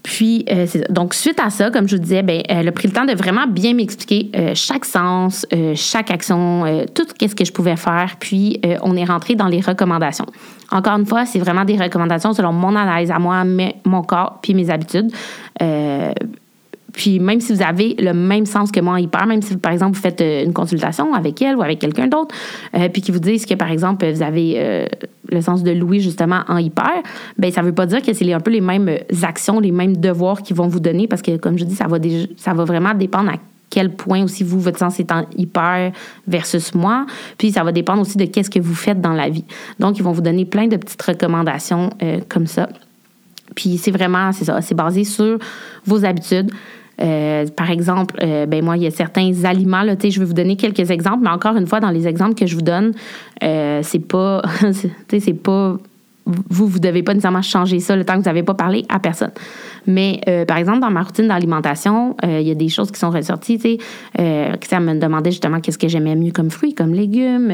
puis, 0.03 0.45
euh, 0.49 0.65
donc, 0.89 1.13
suite 1.13 1.39
à 1.39 1.51
ça, 1.51 1.69
comme 1.69 1.87
je 1.87 1.95
vous 1.95 2.01
disais, 2.01 2.23
ben, 2.23 2.41
elle 2.49 2.67
a 2.67 2.71
pris 2.71 2.87
le 2.87 2.93
temps 2.93 3.05
de 3.05 3.13
vraiment 3.13 3.45
bien 3.45 3.75
m'expliquer 3.75 4.31
chaque 4.55 4.85
sens, 4.85 5.45
chaque 5.75 6.09
action, 6.09 6.85
tout 6.95 7.03
ce 7.19 7.35
que 7.35 7.45
je 7.45 7.51
pouvais 7.51 7.75
faire. 7.75 8.15
Puis, 8.19 8.59
on 8.81 8.95
est 8.95 9.05
rentré 9.05 9.35
dans 9.35 9.47
les 9.47 9.61
recommandations. 9.61 10.25
Encore 10.71 10.97
une 10.97 11.05
fois, 11.05 11.25
c'est 11.25 11.39
vraiment 11.39 11.65
des 11.65 11.77
recommandations 11.77 12.33
selon 12.33 12.51
mon 12.51 12.75
analyse 12.75 13.11
à 13.11 13.19
moi, 13.19 13.43
mon 13.85 14.01
corps, 14.01 14.39
puis 14.41 14.55
mes 14.55 14.71
habitudes 14.71 15.11
puis 16.93 17.19
même 17.19 17.39
si 17.39 17.53
vous 17.53 17.61
avez 17.61 17.95
le 17.99 18.13
même 18.13 18.45
sens 18.45 18.71
que 18.71 18.79
moi 18.79 18.93
en 18.93 18.97
hyper, 18.97 19.25
même 19.25 19.41
si 19.41 19.55
par 19.57 19.71
exemple 19.71 19.95
vous 19.95 20.01
faites 20.01 20.21
euh, 20.21 20.43
une 20.43 20.53
consultation 20.53 21.13
avec 21.13 21.41
elle 21.41 21.55
ou 21.55 21.61
avec 21.61 21.79
quelqu'un 21.79 22.07
d'autre, 22.07 22.33
euh, 22.75 22.89
puis 22.89 23.01
qui 23.01 23.11
vous 23.11 23.19
disent 23.19 23.45
que 23.45 23.55
par 23.55 23.71
exemple 23.71 24.09
vous 24.11 24.21
avez 24.21 24.55
euh, 24.57 24.85
le 25.29 25.41
sens 25.41 25.63
de 25.63 25.71
Louis 25.71 26.01
justement 26.01 26.41
en 26.47 26.57
hyper, 26.57 26.91
ben 27.37 27.51
ça 27.51 27.61
veut 27.61 27.73
pas 27.73 27.85
dire 27.85 28.01
que 28.01 28.13
c'est 28.13 28.31
un 28.33 28.39
peu 28.39 28.51
les 28.51 28.61
mêmes 28.61 28.89
actions, 29.23 29.59
les 29.59 29.71
mêmes 29.71 29.97
devoirs 29.97 30.41
qu'ils 30.41 30.55
vont 30.55 30.67
vous 30.67 30.79
donner 30.79 31.07
parce 31.07 31.21
que 31.21 31.37
comme 31.37 31.57
je 31.57 31.65
dis, 31.65 31.75
ça 31.75 31.87
va 31.87 31.97
ça 32.37 32.53
va 32.53 32.65
vraiment 32.65 32.93
dépendre 32.93 33.31
à 33.31 33.35
quel 33.69 33.93
point 33.93 34.23
aussi 34.23 34.43
vous, 34.43 34.59
votre 34.59 34.79
sens 34.79 34.99
est 34.99 35.13
en 35.13 35.25
hyper 35.37 35.93
versus 36.27 36.75
moi. 36.75 37.05
Puis 37.37 37.53
ça 37.53 37.63
va 37.63 37.71
dépendre 37.71 38.01
aussi 38.01 38.17
de 38.17 38.25
qu'est-ce 38.25 38.49
que 38.49 38.59
vous 38.59 38.75
faites 38.75 38.99
dans 38.99 39.13
la 39.13 39.29
vie. 39.29 39.45
Donc, 39.79 39.97
ils 39.97 40.03
vont 40.03 40.11
vous 40.11 40.21
donner 40.21 40.43
plein 40.43 40.67
de 40.67 40.75
petites 40.75 41.01
recommandations 41.01 41.89
comme 42.27 42.47
ça. 42.47 42.67
Puis 43.55 43.77
c'est 43.77 43.91
vraiment, 43.91 44.31
c'est 44.31 44.45
ça, 44.45 44.61
c'est 44.61 44.75
basé 44.75 45.03
sur 45.03 45.37
vos 45.85 46.03
habitudes. 46.05 46.51
Euh, 47.01 47.45
par 47.55 47.71
exemple, 47.71 48.15
euh, 48.21 48.45
ben 48.45 48.63
moi, 48.63 48.77
il 48.77 48.83
y 48.83 48.87
a 48.87 48.91
certains 48.91 49.31
aliments, 49.43 49.81
là, 49.81 49.95
je 50.01 50.19
vais 50.19 50.25
vous 50.25 50.33
donner 50.33 50.55
quelques 50.55 50.91
exemples, 50.91 51.23
mais 51.23 51.29
encore 51.29 51.55
une 51.55 51.67
fois, 51.67 51.79
dans 51.79 51.89
les 51.89 52.07
exemples 52.07 52.35
que 52.35 52.45
je 52.45 52.55
vous 52.55 52.61
donne, 52.61 52.93
euh, 53.43 53.79
c'est 53.83 53.99
pas, 53.99 54.41
c'est 54.71 55.33
pas, 55.33 55.77
vous, 56.25 56.67
vous 56.67 56.79
devez 56.79 57.03
pas 57.03 57.13
nécessairement 57.13 57.41
changer 57.41 57.79
ça 57.79 57.95
le 57.95 58.05
temps 58.05 58.13
que 58.13 58.19
vous 58.19 58.25
n'avez 58.25 58.43
pas 58.43 58.53
parlé 58.53 58.85
à 58.89 58.99
personne. 58.99 59.31
Mais 59.87 60.21
par 60.47 60.57
exemple, 60.57 60.79
dans 60.79 60.91
ma 60.91 61.01
routine 61.01 61.27
d'alimentation, 61.27 62.15
il 62.23 62.43
y 62.43 62.51
a 62.51 62.55
des 62.55 62.69
choses 62.69 62.91
qui 62.91 62.99
sont 62.99 63.09
ressorties, 63.09 63.57
tu 63.57 63.77
sais, 64.17 64.59
ça 64.69 64.79
me 64.79 64.99
demandait 64.99 65.31
justement 65.31 65.59
qu'est-ce 65.59 65.79
que 65.79 65.87
j'aimais 65.87 66.15
mieux 66.15 66.31
comme 66.31 66.51
fruits, 66.51 66.75
comme 66.75 66.93
légumes, 66.93 67.51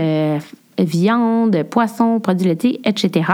viande, 0.83 1.63
poisson, 1.63 2.19
produits 2.19 2.47
laitiers, 2.47 2.79
etc. 2.85 3.31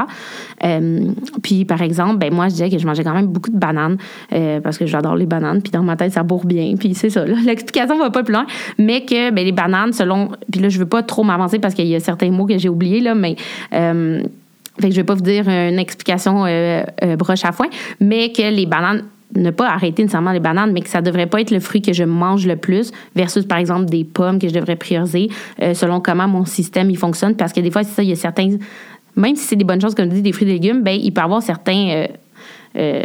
Euh, 0.64 1.12
puis, 1.42 1.66
par 1.66 1.82
exemple, 1.82 2.18
ben 2.18 2.34
moi, 2.34 2.48
je 2.48 2.54
disais 2.54 2.70
que 2.70 2.78
je 2.78 2.86
mangeais 2.86 3.04
quand 3.04 3.14
même 3.14 3.28
beaucoup 3.28 3.52
de 3.52 3.58
bananes 3.58 3.98
euh, 4.34 4.60
parce 4.62 4.78
que 4.78 4.86
j'adore 4.86 5.16
les 5.16 5.26
bananes. 5.26 5.62
Puis, 5.62 5.72
dans 5.72 5.84
ma 5.84 5.96
tête, 5.96 6.14
ça 6.14 6.24
bourre 6.24 6.46
bien. 6.46 6.76
Puis, 6.78 6.96
c'est 6.96 7.10
ça. 7.10 7.26
L'explication 7.46 7.98
va 7.98 8.10
pas 8.10 8.24
plus 8.24 8.34
loin. 8.34 8.46
Mais 8.78 9.06
que 9.06 9.32
ben, 9.32 9.46
les 9.46 9.52
bananes, 9.52 9.94
selon. 9.94 10.30
Puis 10.52 10.62
là, 10.62 10.70
je 10.70 10.80
veux 10.80 10.86
pas 10.86 11.04
trop 11.04 11.24
m'avancer 11.24 11.60
parce 11.60 11.74
qu'il 11.74 11.88
y 11.88 11.96
a 11.96 12.00
certains 12.00 12.32
mots 12.32 12.46
que 12.46 12.58
j'ai 12.58 12.70
oubliés, 12.70 13.02
là, 13.02 13.16
mais. 13.16 13.36
Euh, 13.74 14.24
fait 14.80 14.90
que 14.90 14.96
je 14.96 15.00
vais 15.00 15.06
pas 15.06 15.14
vous 15.14 15.22
dire 15.22 15.48
une 15.48 15.80
explication 15.80 16.46
broche 17.18 17.46
à 17.46 17.52
foin, 17.52 17.68
mais 18.00 18.32
que 18.32 18.42
les 18.42 18.66
bananes 18.66 19.04
ne 19.36 19.52
pas 19.52 19.70
arrêter 19.70 20.04
nécessairement 20.04 20.32
les 20.32 20.40
bananes, 20.40 20.72
mais 20.72 20.82
que 20.82 20.90
ça 20.90 21.02
ne 21.02 21.06
devrait 21.06 21.28
pas 21.28 21.42
être 21.42 21.52
le 21.52 21.60
fruit 21.60 21.82
que 21.82 21.94
je 21.94 22.04
mange 22.04 22.46
le 22.46 22.56
plus 22.56 22.92
versus, 23.16 23.46
par 23.46 23.58
exemple, 23.58 23.86
des 23.86 24.04
pommes 24.04 24.40
que 24.40 24.48
je 24.48 24.54
devrais 24.54 24.76
prioriser 24.76 25.30
euh, 25.62 25.74
selon 25.74 26.00
comment 26.00 26.28
mon 26.28 26.46
système 26.46 26.90
il 26.90 26.98
fonctionne. 26.98 27.36
Parce 27.36 27.54
que 27.54 27.60
des 27.60 27.72
fois, 27.72 27.84
c'est 27.84 27.94
ça, 27.94 28.04
il 28.04 28.10
y 28.10 28.14
a 28.14 28.16
certains, 28.16 28.58
même 29.16 29.36
si 29.36 29.46
c'est 29.46 29.56
des 29.56 29.64
bonnes 29.64 29.82
choses, 29.82 29.96
comme 29.96 30.10
je 30.10 30.16
dis, 30.16 30.22
des 30.22 30.32
fruits 30.32 30.50
et 30.50 30.54
légumes, 30.54 30.84
ben, 30.84 30.98
il 31.00 31.12
peut 31.12 31.22
y 31.22 31.24
avoir 31.24 31.42
certains, 31.42 31.90
euh, 31.90 32.08
euh, 32.78 33.04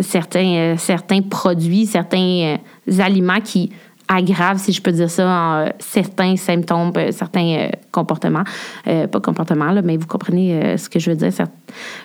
certains, 0.00 0.76
certains 0.76 1.22
produits, 1.22 1.86
certains 1.86 2.58
aliments 2.98 3.40
qui 3.42 3.70
aggrave, 4.10 4.58
si 4.58 4.72
je 4.72 4.82
peux 4.82 4.90
dire 4.90 5.08
ça, 5.08 5.22
euh, 5.60 5.68
certains 5.78 6.36
symptômes, 6.36 6.92
euh, 6.96 7.12
certains 7.12 7.56
euh, 7.56 7.68
comportements. 7.92 8.42
pas 8.84 9.20
comportements, 9.20 9.70
là, 9.70 9.82
mais 9.82 9.96
vous 9.96 10.06
comprenez 10.06 10.76
ce 10.76 10.88
que 10.88 10.98
je 10.98 11.10
veux 11.10 11.16
dire. 11.16 11.32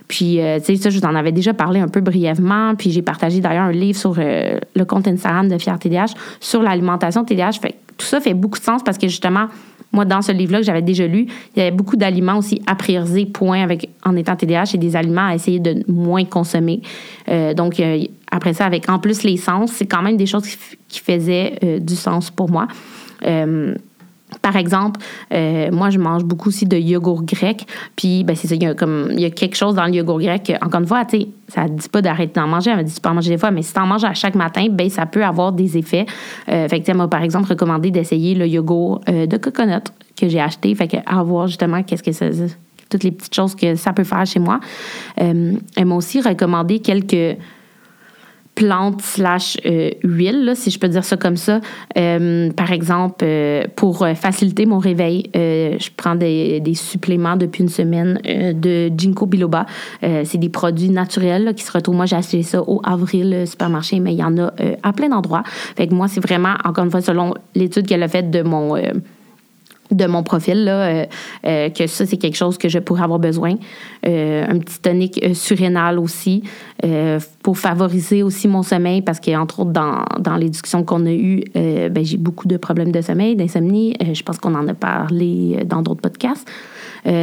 Puis, 0.07 0.39
tu 0.57 0.65
sais, 0.65 0.75
ça, 0.75 0.89
je 0.89 0.99
vous 0.99 1.05
en 1.05 1.15
avais 1.15 1.31
déjà 1.31 1.53
parlé 1.53 1.79
un 1.79 1.87
peu 1.87 2.01
brièvement. 2.01 2.75
Puis, 2.75 2.91
j'ai 2.91 3.01
partagé 3.01 3.39
d'ailleurs 3.39 3.65
un 3.65 3.71
livre 3.71 3.97
sur 3.97 4.15
le 4.15 4.83
compte 4.83 5.07
Instagram 5.07 5.47
de 5.47 5.57
Fier 5.57 5.77
TDH 5.77 6.13
sur 6.39 6.61
l'alimentation 6.61 7.23
TDH. 7.23 7.59
Tout 7.97 8.05
ça 8.05 8.19
fait 8.19 8.33
beaucoup 8.33 8.59
de 8.59 8.63
sens 8.63 8.83
parce 8.83 8.97
que 8.97 9.07
justement, 9.07 9.47
moi, 9.91 10.05
dans 10.05 10.21
ce 10.21 10.31
livre-là 10.31 10.59
que 10.59 10.65
j'avais 10.65 10.81
déjà 10.81 11.07
lu, 11.07 11.27
il 11.55 11.59
y 11.59 11.61
avait 11.61 11.75
beaucoup 11.75 11.95
d'aliments 11.95 12.37
aussi 12.37 12.61
à 12.67 12.75
prioriser, 12.75 13.25
point, 13.25 13.61
avec, 13.61 13.89
en 14.03 14.15
étant 14.15 14.35
TDAH, 14.35 14.71
et 14.73 14.77
des 14.77 14.95
aliments 14.95 15.27
à 15.27 15.35
essayer 15.35 15.59
de 15.59 15.83
moins 15.89 16.25
consommer. 16.25 16.81
Euh, 17.29 17.53
donc, 17.53 17.81
après 18.31 18.53
ça, 18.53 18.65
avec 18.65 18.89
en 18.89 18.99
plus 18.99 19.23
les 19.23 19.37
sens, 19.37 19.71
c'est 19.71 19.85
quand 19.85 20.01
même 20.01 20.17
des 20.17 20.25
choses 20.25 20.45
qui, 20.89 20.99
faisaient 20.99 21.59
euh, 21.63 21.79
du 21.79 21.95
sens 21.95 22.31
pour 22.31 22.49
moi. 22.49 22.67
Euh, 24.33 24.38
par 24.41 24.55
exemple, 24.55 24.99
moi, 25.71 25.89
je 25.89 25.99
mange 25.99 26.23
beaucoup 26.23 26.49
aussi 26.49 26.65
de 26.65 26.77
yogourt 26.77 27.23
grec. 27.23 27.65
Puis, 27.95 28.23
ben, 28.23 28.35
c'est 28.35 28.47
ça, 28.47 28.55
il 28.55 28.63
y, 28.63 28.65
a 28.65 28.73
y 29.19 29.25
a 29.25 29.29
quelque 29.29 29.55
chose 29.55 29.75
dans 29.75 29.85
le 29.85 29.93
yogourt 29.93 30.19
grec. 30.19 30.53
Encore 30.61 30.81
une 30.81 30.88
fois, 30.88 31.05
tu 31.05 31.19
sais, 31.19 31.27
ça 31.47 31.63
ne 31.65 31.77
dit 31.77 31.89
pas 31.89 32.01
d'arrêter 32.01 32.39
d'en 32.39 32.47
manger. 32.47 32.71
Elle 32.71 32.77
m'a 32.77 32.83
dit, 32.83 32.93
tu 32.93 33.01
peux 33.01 33.09
en 33.09 33.13
manger 33.13 33.31
des 33.31 33.38
fois, 33.38 33.51
mais 33.51 33.61
si 33.61 33.73
tu 33.73 33.79
en 33.79 33.85
manges 33.85 34.03
à 34.03 34.13
chaque 34.13 34.35
matin, 34.35 34.67
ben, 34.69 34.89
ça 34.89 35.05
peut 35.05 35.23
avoir 35.23 35.51
des 35.51 35.77
effets. 35.77 36.05
fait 36.45 36.81
que, 36.81 36.89
elle 36.89 36.97
m'a, 36.97 37.07
par 37.07 37.23
exemple, 37.23 37.49
recommandé 37.49 37.91
d'essayer 37.91 38.35
le 38.35 38.47
yogourt 38.47 39.01
de 39.07 39.38
coconut 39.38 39.91
que 40.19 40.27
j'ai 40.27 40.39
acheté. 40.39 40.73
Fait 40.75 40.88
que, 40.88 40.97
à 41.05 41.23
voir 41.23 41.47
justement 41.47 41.83
qu'est-ce 41.83 42.03
que 42.03 42.11
ça, 42.11 42.27
toutes 42.89 43.03
les 43.03 43.11
petites 43.11 43.33
choses 43.33 43.55
que 43.55 43.75
ça 43.75 43.93
peut 43.93 44.03
faire 44.03 44.25
chez 44.25 44.39
moi. 44.39 44.59
elle 45.17 45.59
m'a 45.85 45.95
aussi 45.95 46.21
recommandé 46.21 46.79
quelques 46.79 47.38
plante 48.55 49.01
slash 49.01 49.57
euh, 49.65 49.91
huile, 50.03 50.53
si 50.55 50.71
je 50.71 50.79
peux 50.79 50.87
dire 50.87 51.03
ça 51.03 51.17
comme 51.17 51.35
ça. 51.35 51.59
Euh, 51.97 52.49
par 52.51 52.71
exemple, 52.71 53.23
euh, 53.23 53.65
pour 53.75 54.07
faciliter 54.15 54.65
mon 54.65 54.79
réveil, 54.79 55.29
je 55.33 55.89
prends 55.95 56.15
des, 56.15 56.61
suppléments 56.73 57.35
depuis 57.35 57.63
une 57.63 57.69
semaine 57.69 58.19
de 58.23 58.89
Ginkgo 58.97 59.25
biloba. 59.25 59.65
c'est 60.01 60.37
des 60.37 60.49
produits 60.49 60.89
naturels 60.89 61.53
qui 61.55 61.63
se 61.63 61.71
retrouvent. 61.71 61.95
Moi, 61.95 62.05
j'ai 62.05 62.15
acheté 62.15 62.43
ça 62.43 62.61
au 62.61 62.81
avril 62.83 63.45
supermarché, 63.47 63.99
mais 63.99 64.13
il 64.13 64.19
y 64.19 64.23
en 64.23 64.37
a 64.37 64.51
à 64.83 64.93
plein 64.93 65.09
d'endroits. 65.09 65.43
Fait 65.77 65.87
que 65.87 65.93
moi, 65.93 66.07
c'est 66.07 66.19
vraiment, 66.19 66.55
encore 66.63 66.83
une 66.85 66.91
fois, 66.91 67.01
selon 67.01 67.33
l'étude 67.55 67.87
qu'elle 67.87 68.03
a 68.03 68.07
faite 68.07 68.29
de 68.29 68.41
mon 68.41 68.75
de 69.91 70.05
mon 70.05 70.23
profil, 70.23 70.63
là, 70.63 70.71
euh, 70.71 71.05
euh, 71.45 71.69
que 71.69 71.85
ça, 71.87 72.05
c'est 72.05 72.17
quelque 72.17 72.35
chose 72.35 72.57
que 72.57 72.69
je 72.69 72.79
pourrais 72.79 73.03
avoir 73.03 73.19
besoin. 73.19 73.55
Euh, 74.05 74.45
un 74.47 74.59
petit 74.59 74.79
tonique 74.79 75.23
surrénal 75.33 75.99
aussi, 75.99 76.43
pour 77.41 77.57
favoriser 77.57 78.21
aussi 78.21 78.47
mon 78.47 78.61
sommeil, 78.61 79.01
parce 79.01 79.19
qu'entre 79.19 79.61
autres, 79.61 79.71
dans, 79.71 80.03
dans 80.19 80.35
les 80.35 80.49
discussions 80.49 80.83
qu'on 80.83 81.05
a 81.05 81.11
eues, 81.11 81.43
ben, 81.55 82.03
j'ai 82.03 82.17
beaucoup 82.17 82.47
de 82.47 82.57
problèmes 82.57 82.91
de 82.91 83.01
sommeil, 83.01 83.35
d'insomnie. 83.35 83.95
je 84.13 84.21
pense 84.21 84.37
qu'on 84.37 84.53
en 84.53 84.67
a 84.67 84.73
parlé 84.73 85.63
dans 85.65 85.81
d'autres 85.81 86.01
podcasts. 86.01 86.47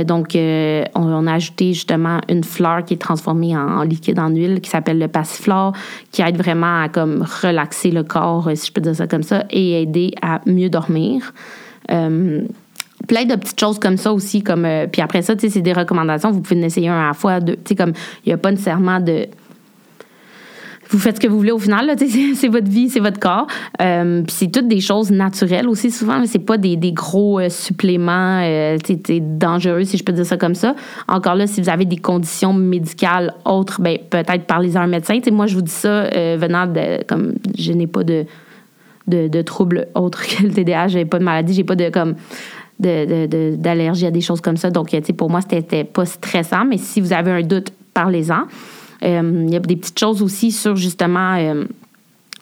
donc, 0.04 0.36
on, 0.36 1.26
a 1.26 1.32
ajouté 1.32 1.74
justement 1.74 2.18
une 2.28 2.42
fleur 2.42 2.84
qui 2.84 2.94
est 2.94 3.00
transformée 3.00 3.56
en, 3.56 3.82
liquide 3.82 4.18
en 4.18 4.30
huile, 4.30 4.60
qui 4.60 4.70
s'appelle 4.70 4.98
le 4.98 5.08
passiflore, 5.08 5.74
qui 6.10 6.22
aide 6.22 6.36
vraiment 6.36 6.82
à 6.82 6.88
comme 6.88 7.24
relaxer 7.42 7.92
le 7.92 8.02
corps, 8.02 8.50
si 8.54 8.68
je 8.68 8.72
peux 8.72 8.80
dire 8.80 8.96
ça 8.96 9.06
comme 9.06 9.22
ça, 9.22 9.44
et 9.50 9.82
aider 9.82 10.12
à 10.22 10.40
mieux 10.46 10.70
dormir. 10.70 11.32
Euh, 11.92 12.42
plein 13.08 13.24
de 13.24 13.34
petites 13.34 13.58
choses 13.58 13.78
comme 13.78 13.96
ça 13.96 14.12
aussi. 14.12 14.42
Comme, 14.42 14.64
euh, 14.64 14.86
puis 14.86 15.02
après 15.02 15.22
ça, 15.22 15.34
c'est 15.36 15.60
des 15.60 15.72
recommandations. 15.72 16.30
Vous 16.30 16.40
pouvez 16.40 16.60
en 16.60 16.64
essayer 16.64 16.88
un 16.88 17.00
à 17.00 17.06
la 17.08 17.14
fois. 17.14 17.40
comme 17.76 17.92
il 18.24 18.28
n'y 18.28 18.32
a 18.32 18.38
pas 18.38 18.50
nécessairement 18.50 19.00
de 19.00 19.26
vous 20.90 20.98
faites 20.98 21.16
ce 21.16 21.20
que 21.22 21.26
vous 21.26 21.38
voulez 21.38 21.52
au 21.52 21.58
final, 21.58 21.90
c'est 22.34 22.48
votre 22.48 22.68
vie, 22.68 22.90
c'est 22.90 23.00
votre 23.00 23.18
corps. 23.18 23.46
Euh, 23.80 24.22
puis 24.24 24.36
c'est 24.36 24.52
toutes 24.52 24.68
des 24.68 24.82
choses 24.82 25.10
naturelles 25.10 25.66
aussi 25.66 25.90
souvent, 25.90 26.22
c'est 26.26 26.38
pas 26.38 26.58
des, 26.58 26.76
gros 26.92 27.40
suppléments 27.48 28.46
dangereux, 29.20 29.84
si 29.84 29.96
je 29.96 30.04
peux 30.04 30.12
dire 30.12 30.26
ça 30.26 30.36
comme 30.36 30.54
ça. 30.54 30.74
Encore 31.08 31.34
là, 31.34 31.46
si 31.46 31.62
vous 31.62 31.70
avez 31.70 31.86
des 31.86 31.96
conditions 31.96 32.52
médicales 32.52 33.32
autres, 33.46 33.80
ben, 33.80 33.96
peut-être 34.10 34.44
parlez 34.44 34.76
à 34.76 34.82
un 34.82 34.86
médecin. 34.86 35.18
moi, 35.30 35.46
je 35.46 35.54
vous 35.54 35.62
dis 35.62 35.72
ça 35.72 36.10
venant 36.36 36.66
de, 36.66 37.02
comme 37.04 37.36
je 37.56 37.72
n'ai 37.72 37.86
pas 37.86 38.04
de 38.04 38.26
de, 39.06 39.42
troubles 39.42 39.88
autres 39.94 40.26
que 40.26 40.42
le 40.42 40.50
TDAH. 40.50 40.88
J'ai 40.88 41.04
pas 41.04 41.18
de 41.18 41.24
maladie, 41.24 41.54
j'ai 41.54 41.64
pas 41.64 41.76
de 41.76 41.90
comme 41.90 42.14
d'allergie 42.78 44.06
à 44.06 44.10
des 44.10 44.20
choses 44.20 44.40
comme 44.40 44.56
ça. 44.56 44.70
Donc, 44.70 44.90
pour 45.16 45.30
moi, 45.30 45.40
c'était 45.48 45.84
pas 45.84 46.04
stressant. 46.04 46.64
Mais 46.64 46.78
si 46.78 47.00
vous 47.00 47.12
avez 47.12 47.30
un 47.30 47.42
doute, 47.42 47.72
parlez-en. 47.94 48.44
Euh, 49.04 49.44
il 49.46 49.52
y 49.52 49.56
a 49.56 49.60
des 49.60 49.76
petites 49.76 49.98
choses 49.98 50.22
aussi 50.22 50.52
sur 50.52 50.76
justement. 50.76 51.34
Euh, 51.34 51.64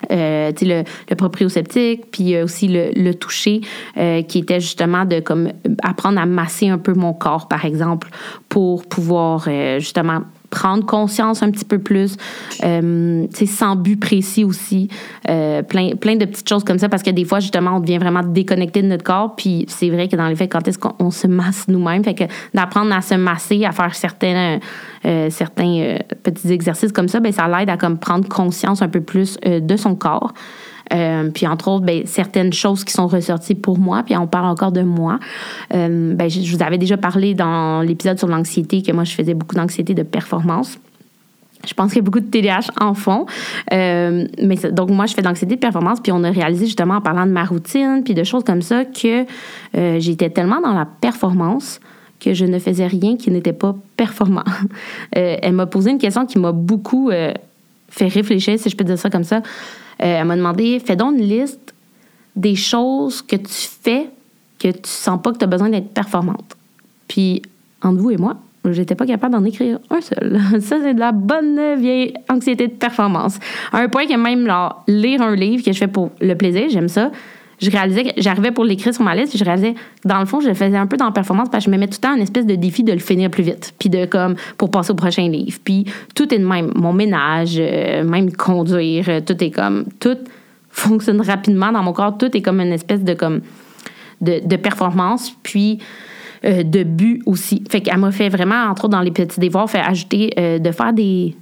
euh, 0.09 0.51
le, 0.61 0.83
le, 1.11 1.15
proprioceptique, 1.15 2.09
puis 2.09 2.35
aussi 2.41 2.67
le, 2.67 2.89
le 2.95 3.13
toucher, 3.13 3.61
qui 4.27 4.39
était 4.39 4.59
justement 4.59 5.05
de 5.05 5.19
comme 5.19 5.51
apprendre 5.83 6.19
à 6.19 6.25
masser 6.25 6.69
un 6.69 6.79
peu 6.79 6.95
mon 6.95 7.13
corps, 7.13 7.47
par 7.47 7.65
exemple, 7.65 8.09
pour 8.49 8.83
pouvoir 8.87 9.47
justement 9.77 10.21
prendre 10.51 10.85
conscience 10.85 11.41
un 11.41 11.49
petit 11.49 11.65
peu 11.65 11.79
plus, 11.79 12.17
euh, 12.63 13.25
sans 13.47 13.75
but 13.75 13.99
précis 13.99 14.43
aussi, 14.43 14.89
euh, 15.29 15.63
plein, 15.63 15.95
plein 15.95 16.17
de 16.17 16.25
petites 16.25 16.47
choses 16.47 16.63
comme 16.63 16.77
ça, 16.77 16.89
parce 16.89 17.01
que 17.01 17.09
des 17.09 17.25
fois, 17.25 17.39
justement, 17.39 17.77
on 17.77 17.79
devient 17.79 17.97
vraiment 17.97 18.21
déconnecté 18.21 18.83
de 18.83 18.87
notre 18.87 19.03
corps, 19.03 19.35
puis 19.35 19.65
c'est 19.69 19.89
vrai 19.89 20.07
que 20.07 20.15
dans 20.15 20.27
les 20.27 20.35
faits, 20.35 20.51
quand 20.51 20.67
est-ce 20.67 20.77
qu'on 20.77 21.09
se 21.09 21.25
masse 21.25 21.67
nous-mêmes, 21.67 22.03
fait 22.03 22.13
que 22.13 22.25
d'apprendre 22.53 22.93
à 22.93 23.01
se 23.01 23.15
masser, 23.15 23.65
à 23.65 23.71
faire 23.71 23.95
certains, 23.95 24.59
euh, 25.05 25.29
certains 25.29 25.79
euh, 25.79 25.97
petits 26.21 26.51
exercices 26.51 26.91
comme 26.91 27.07
ça, 27.07 27.21
ben 27.21 27.31
ça 27.31 27.47
l'aide 27.47 27.69
à 27.69 27.77
comme 27.77 27.97
prendre 27.97 28.27
conscience 28.27 28.81
un 28.81 28.89
peu 28.89 29.01
plus 29.01 29.37
de 29.41 29.75
son 29.77 29.95
corps. 29.95 30.33
Euh, 30.93 31.29
puis 31.29 31.47
entre 31.47 31.69
autres, 31.69 31.85
ben, 31.85 32.03
certaines 32.05 32.53
choses 32.53 32.83
qui 32.83 32.93
sont 32.93 33.07
ressorties 33.07 33.55
pour 33.55 33.77
moi, 33.77 34.03
puis 34.03 34.15
on 34.17 34.27
parle 34.27 34.45
encore 34.45 34.71
de 34.71 34.81
moi. 34.81 35.19
Euh, 35.73 36.13
ben, 36.13 36.29
je, 36.29 36.55
vous 36.55 36.63
avais 36.63 36.77
déjà 36.77 36.97
parlé 36.97 37.33
dans 37.33 37.81
l'épisode 37.81 38.17
sur 38.17 38.27
l'anxiété 38.27 38.81
que 38.81 38.91
moi, 38.91 39.03
je 39.03 39.13
faisais 39.13 39.33
beaucoup 39.33 39.55
d'anxiété 39.55 39.93
de 39.93 40.03
performance. 40.03 40.77
Je 41.65 41.73
pense 41.75 41.89
qu'il 41.91 41.97
y 41.97 41.99
a 41.99 42.03
beaucoup 42.03 42.19
de 42.19 42.25
TDAH 42.25 42.71
en 42.79 42.95
fond. 42.95 43.27
Euh, 43.71 44.25
mais 44.41 44.55
donc, 44.71 44.89
moi, 44.89 45.05
je 45.05 45.13
fais 45.13 45.21
de 45.21 45.27
l'anxiété 45.27 45.55
de 45.55 45.59
performance, 45.59 45.99
puis 45.99 46.11
on 46.11 46.23
a 46.23 46.31
réalisé 46.31 46.65
justement 46.65 46.95
en 46.95 47.01
parlant 47.01 47.25
de 47.25 47.31
ma 47.31 47.43
routine, 47.43 48.01
puis 48.03 48.15
de 48.15 48.23
choses 48.23 48.43
comme 48.43 48.63
ça, 48.63 48.83
que 48.85 49.25
j'étais 49.99 50.31
tellement 50.31 50.59
dans 50.59 50.73
la 50.73 50.85
performance 50.85 51.79
que 52.19 52.33
je 52.33 52.45
ne 52.45 52.59
faisais 52.59 52.85
rien 52.85 53.15
qui 53.15 53.31
n'était 53.31 53.53
pas 53.53 53.75
performant. 53.95 54.43
elle 55.11 55.53
m'a 55.53 55.67
posé 55.67 55.91
une 55.91 55.97
question 55.99 56.25
qui 56.25 56.39
m'a 56.39 56.51
beaucoup 56.51 57.11
fait 57.89 58.07
réfléchir, 58.07 58.57
si 58.57 58.69
je 58.69 58.75
peux 58.75 58.83
dire 58.83 58.97
ça 58.97 59.11
comme 59.11 59.23
ça. 59.23 59.41
Elle 60.07 60.25
m'a 60.25 60.35
demandé 60.35 60.81
fais 60.83 60.95
donc 60.95 61.17
une 61.17 61.27
liste 61.27 61.73
des 62.35 62.55
choses 62.55 63.21
que 63.21 63.35
tu 63.35 63.69
fais 63.81 64.09
que 64.59 64.69
tu 64.69 64.89
sens 64.89 65.19
pas 65.21 65.31
que 65.31 65.37
tu 65.37 65.43
as 65.43 65.47
besoin 65.47 65.69
d'être 65.69 65.89
performante. 65.89 66.55
Puis, 67.07 67.41
entre 67.81 67.99
vous 67.99 68.11
et 68.11 68.17
moi, 68.17 68.37
j'étais 68.69 68.95
pas 68.95 69.07
capable 69.07 69.33
d'en 69.33 69.43
écrire 69.43 69.79
un 69.89 70.01
seul. 70.01 70.39
Ça, 70.61 70.77
c'est 70.81 70.93
de 70.93 70.99
la 70.99 71.11
bonne 71.11 71.75
vieille 71.79 72.13
anxiété 72.29 72.67
de 72.67 72.73
performance. 72.73 73.39
À 73.71 73.79
un 73.79 73.89
point 73.89 74.05
que 74.05 74.15
même 74.15 74.47
lire 74.87 75.21
un 75.21 75.35
livre 75.35 75.63
que 75.63 75.71
je 75.71 75.77
fais 75.77 75.87
pour 75.87 76.11
le 76.21 76.35
plaisir, 76.35 76.69
j'aime 76.69 76.89
ça, 76.89 77.11
je 77.61 77.69
réalisais 77.69 78.05
que 78.05 78.09
j'arrivais 78.17 78.51
pour 78.51 78.65
l'écrire 78.65 78.93
sur 78.93 79.03
ma 79.03 79.15
liste, 79.15 79.29
puis 79.29 79.39
je 79.39 79.45
réalisais 79.45 79.75
dans 80.03 80.19
le 80.19 80.25
fond, 80.25 80.39
je 80.39 80.47
le 80.47 80.55
faisais 80.55 80.77
un 80.77 80.87
peu 80.87 80.97
dans 80.97 81.05
la 81.05 81.11
performance 81.11 81.47
parce 81.49 81.63
que 81.63 81.71
je 81.71 81.75
me 81.75 81.79
mettais 81.79 81.95
tout 81.95 81.99
le 82.01 82.09
temps 82.09 82.15
une 82.15 82.23
espèce 82.23 82.45
de 82.45 82.55
défi 82.55 82.83
de 82.83 82.91
le 82.91 82.99
finir 82.99 83.29
plus 83.29 83.43
vite, 83.43 83.73
puis 83.77 83.89
de 83.89 84.05
comme 84.05 84.35
pour 84.57 84.71
passer 84.71 84.91
au 84.91 84.95
prochain 84.95 85.27
livre. 85.29 85.59
Puis 85.63 85.85
tout 86.15 86.33
est 86.33 86.39
de 86.39 86.45
même, 86.45 86.71
mon 86.75 86.91
ménage, 86.91 87.57
euh, 87.59 88.03
même 88.03 88.31
conduire, 88.31 89.05
euh, 89.09 89.21
tout 89.21 89.41
est 89.43 89.51
comme 89.51 89.85
tout 89.99 90.17
fonctionne 90.71 91.21
rapidement 91.21 91.71
dans 91.71 91.83
mon 91.83 91.93
corps, 91.93 92.17
tout 92.17 92.35
est 92.35 92.41
comme 92.41 92.61
une 92.61 92.73
espèce 92.73 93.03
de 93.03 93.13
comme 93.13 93.41
de, 94.21 94.55
performance, 94.55 95.33
puis 95.43 95.79
euh, 96.45 96.63
de 96.63 96.83
but 96.83 97.21
aussi. 97.25 97.63
Fait 97.69 97.81
qu'elle 97.81 97.97
m'a 97.97 98.11
fait 98.11 98.29
vraiment, 98.29 98.69
entre 98.69 98.85
autres 98.85 98.97
dans 98.97 99.01
les 99.01 99.11
petits 99.11 99.39
devoirs, 99.39 99.69
fait 99.69 99.81
ajouter 99.81 100.29
de 100.37 100.71
faire 100.71 100.93
des, 100.93 101.35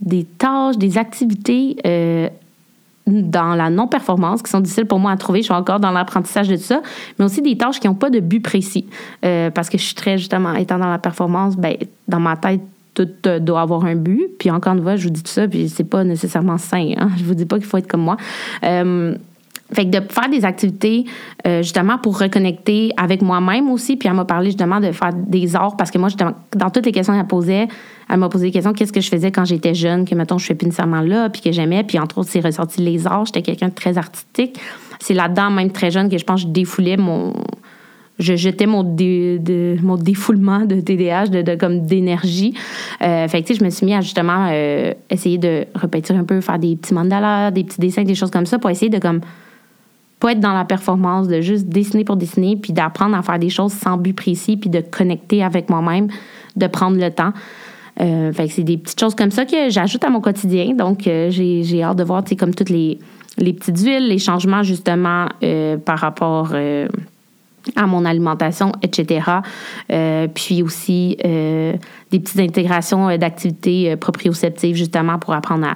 des 0.00 0.24
tâches, 0.24 0.78
des 0.78 0.96
activités 0.98 1.76
dans 3.06 3.54
la 3.54 3.70
non-performance 3.70 4.42
qui 4.42 4.50
sont 4.50 4.60
difficiles 4.60 4.86
pour 4.86 4.98
moi 4.98 5.12
à 5.12 5.16
trouver. 5.16 5.40
Je 5.40 5.44
suis 5.44 5.54
encore 5.54 5.80
dans 5.80 5.92
l'apprentissage 5.92 6.48
de 6.48 6.56
tout 6.56 6.62
ça, 6.62 6.82
mais 7.18 7.24
aussi 7.24 7.40
des 7.40 7.56
tâches 7.56 7.78
qui 7.78 7.86
n'ont 7.86 7.94
pas 7.94 8.10
de 8.10 8.20
but 8.20 8.40
précis. 8.40 8.86
Euh, 9.24 9.50
parce 9.50 9.68
que 9.68 9.78
je 9.78 9.84
suis 9.84 9.94
très, 9.94 10.18
justement, 10.18 10.54
étant 10.54 10.78
dans 10.78 10.90
la 10.90 10.98
performance, 10.98 11.56
ben, 11.56 11.76
dans 12.08 12.20
ma 12.20 12.36
tête, 12.36 12.60
tout 12.94 13.08
euh, 13.26 13.38
doit 13.38 13.60
avoir 13.60 13.84
un 13.84 13.94
but. 13.94 14.28
Puis 14.38 14.50
encore 14.50 14.74
une 14.74 14.82
fois, 14.82 14.96
je 14.96 15.04
vous 15.04 15.10
dis 15.10 15.22
tout 15.22 15.30
ça, 15.30 15.46
puis 15.46 15.68
c'est 15.68 15.84
pas 15.84 16.02
nécessairement 16.02 16.58
sain. 16.58 16.92
Hein? 16.96 17.10
Je 17.16 17.24
vous 17.24 17.34
dis 17.34 17.46
pas 17.46 17.58
qu'il 17.58 17.66
faut 17.66 17.76
être 17.76 17.86
comme 17.86 18.02
moi. 18.02 18.16
Euh, 18.64 19.14
fait 19.72 19.84
que 19.84 19.98
de 19.98 20.12
faire 20.12 20.28
des 20.28 20.44
activités 20.44 21.04
euh, 21.46 21.62
justement 21.62 21.98
pour 21.98 22.18
reconnecter 22.20 22.92
avec 22.96 23.20
moi-même 23.20 23.68
aussi. 23.70 23.96
Puis 23.96 24.08
elle 24.08 24.14
m'a 24.14 24.24
parlé 24.24 24.46
justement 24.46 24.78
de 24.78 24.92
faire 24.92 25.12
des 25.12 25.56
arts 25.56 25.76
parce 25.76 25.90
que 25.90 25.98
moi, 25.98 26.08
dans 26.54 26.70
toutes 26.70 26.86
les 26.86 26.92
questions 26.92 27.14
qu'elle 27.14 27.26
posait, 27.26 27.66
elle 28.08 28.18
m'a 28.18 28.28
posé 28.28 28.46
des 28.46 28.52
questions 28.52 28.72
qu'est-ce 28.72 28.92
que 28.92 29.00
je 29.00 29.08
faisais 29.08 29.32
quand 29.32 29.44
j'étais 29.44 29.74
jeune, 29.74 30.04
que 30.04 30.14
mettons, 30.14 30.38
je 30.38 30.46
fais 30.46 30.54
plus 30.54 30.66
nécessairement 30.66 31.00
là, 31.00 31.28
puis 31.30 31.42
que 31.42 31.50
j'aimais. 31.50 31.82
Puis 31.82 31.98
entre 31.98 32.18
autres, 32.18 32.30
c'est 32.30 32.40
ressorti 32.40 32.80
les 32.80 33.06
arts. 33.06 33.26
J'étais 33.26 33.42
quelqu'un 33.42 33.68
de 33.68 33.74
très 33.74 33.98
artistique. 33.98 34.60
C'est 35.00 35.14
là-dedans, 35.14 35.50
même 35.50 35.72
très 35.72 35.90
jeune, 35.90 36.08
que 36.08 36.16
je 36.16 36.24
pense 36.24 36.42
que 36.42 36.48
je 36.48 36.52
défoulais 36.52 36.96
mon. 36.96 37.32
Je 38.18 38.34
jetais 38.34 38.64
mon, 38.64 38.82
de, 38.82 39.76
mon 39.82 39.96
défoulement 39.96 40.60
de 40.60 40.80
TDAH, 40.80 41.26
de, 41.26 41.54
comme 41.54 41.84
d'énergie. 41.84 42.54
Euh, 43.02 43.28
fait 43.28 43.42
que, 43.42 43.48
tu 43.48 43.52
sais, 43.52 43.60
je 43.60 43.64
me 43.64 43.68
suis 43.68 43.84
mis 43.84 43.92
à 43.92 44.00
justement 44.00 44.48
euh, 44.50 44.94
essayer 45.10 45.36
de 45.36 45.66
répéter 45.74 46.14
un 46.14 46.24
peu, 46.24 46.40
faire 46.40 46.58
des 46.58 46.76
petits 46.76 46.94
mandalas, 46.94 47.50
des 47.50 47.62
petits 47.62 47.78
dessins, 47.78 48.04
des 48.04 48.14
choses 48.14 48.30
comme 48.30 48.46
ça 48.46 48.58
pour 48.58 48.70
essayer 48.70 48.88
de 48.88 48.98
comme 48.98 49.20
pas 50.20 50.32
être 50.32 50.40
dans 50.40 50.54
la 50.54 50.64
performance, 50.64 51.28
de 51.28 51.40
juste 51.40 51.66
dessiner 51.66 52.04
pour 52.04 52.16
dessiner, 52.16 52.56
puis 52.56 52.72
d'apprendre 52.72 53.16
à 53.16 53.22
faire 53.22 53.38
des 53.38 53.50
choses 53.50 53.72
sans 53.72 53.96
but 53.96 54.14
précis, 54.14 54.56
puis 54.56 54.70
de 54.70 54.80
connecter 54.80 55.44
avec 55.44 55.68
moi-même, 55.68 56.08
de 56.56 56.66
prendre 56.66 56.98
le 56.98 57.10
temps. 57.10 57.32
Euh, 58.00 58.32
fait 58.32 58.48
que 58.48 58.52
c'est 58.52 58.62
des 58.62 58.76
petites 58.76 59.00
choses 59.00 59.14
comme 59.14 59.30
ça 59.30 59.44
que 59.44 59.70
j'ajoute 59.70 60.04
à 60.04 60.10
mon 60.10 60.20
quotidien. 60.20 60.74
Donc, 60.74 61.06
euh, 61.06 61.30
j'ai 61.30 61.82
hâte 61.82 61.96
de 61.96 62.04
voir, 62.04 62.24
tu 62.24 62.30
sais, 62.30 62.36
comme 62.36 62.54
toutes 62.54 62.70
les, 62.70 62.98
les 63.38 63.52
petites 63.52 63.78
huiles, 63.78 64.08
les 64.08 64.18
changements 64.18 64.62
justement 64.62 65.26
euh, 65.42 65.76
par 65.76 65.98
rapport 65.98 66.52
à 67.74 67.86
mon 67.86 68.04
alimentation, 68.04 68.72
etc. 68.82 69.30
Euh, 69.90 70.28
puis 70.32 70.62
aussi 70.62 71.16
euh, 71.24 71.74
des 72.10 72.20
petites 72.20 72.38
intégrations 72.38 73.08
euh, 73.08 73.16
d'activités 73.16 73.96
proprioceptives 73.96 74.76
justement 74.76 75.18
pour 75.18 75.34
apprendre 75.34 75.66
à. 75.66 75.74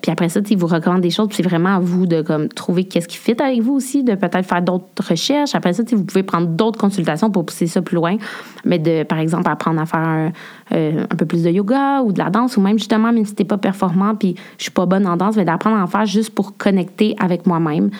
puis 0.00 0.12
après 0.12 0.28
ça, 0.28 0.40
il 0.48 0.58
vous 0.58 0.66
recommande 0.66 1.00
des 1.00 1.10
choses. 1.10 1.28
C'est 1.30 1.42
vraiment 1.42 1.76
à 1.76 1.78
vous 1.78 2.06
de 2.06 2.22
comme 2.22 2.48
trouver 2.48 2.84
qu'est-ce 2.84 3.08
qui 3.08 3.16
fit 3.16 3.40
avec 3.40 3.62
vous 3.62 3.74
aussi, 3.74 4.04
de 4.04 4.14
peut-être 4.14 4.46
faire 4.46 4.62
d'autres 4.62 5.08
recherches. 5.08 5.54
Après 5.54 5.72
ça, 5.72 5.82
vous 5.90 6.04
pouvez 6.04 6.22
prendre 6.22 6.48
d'autres 6.48 6.78
consultations 6.78 7.30
pour 7.30 7.46
pousser 7.46 7.66
ça 7.66 7.80
plus 7.82 7.96
loin. 7.96 8.16
Mais 8.64 8.78
de, 8.78 9.04
par 9.04 9.18
exemple, 9.18 9.48
apprendre 9.48 9.80
à 9.80 9.86
faire 9.86 10.00
un, 10.00 10.32
un, 10.72 11.16
peu 11.16 11.24
plus 11.24 11.44
de 11.44 11.50
yoga 11.50 12.02
ou 12.02 12.12
de 12.12 12.18
la 12.18 12.30
danse 12.30 12.56
ou 12.56 12.60
même 12.60 12.78
justement, 12.78 13.12
même 13.12 13.24
si 13.24 13.34
t'es 13.34 13.44
pas 13.44 13.58
performant 13.58 14.14
puis 14.14 14.34
je 14.58 14.64
suis 14.64 14.72
pas 14.72 14.86
bonne 14.86 15.06
en 15.06 15.16
danse, 15.16 15.36
mais 15.36 15.44
d'apprendre 15.44 15.76
à 15.76 15.82
en 15.82 15.86
faire 15.86 16.06
juste 16.06 16.34
pour 16.34 16.56
connecter 16.56 17.14
avec 17.18 17.46
moi-même. 17.46 17.90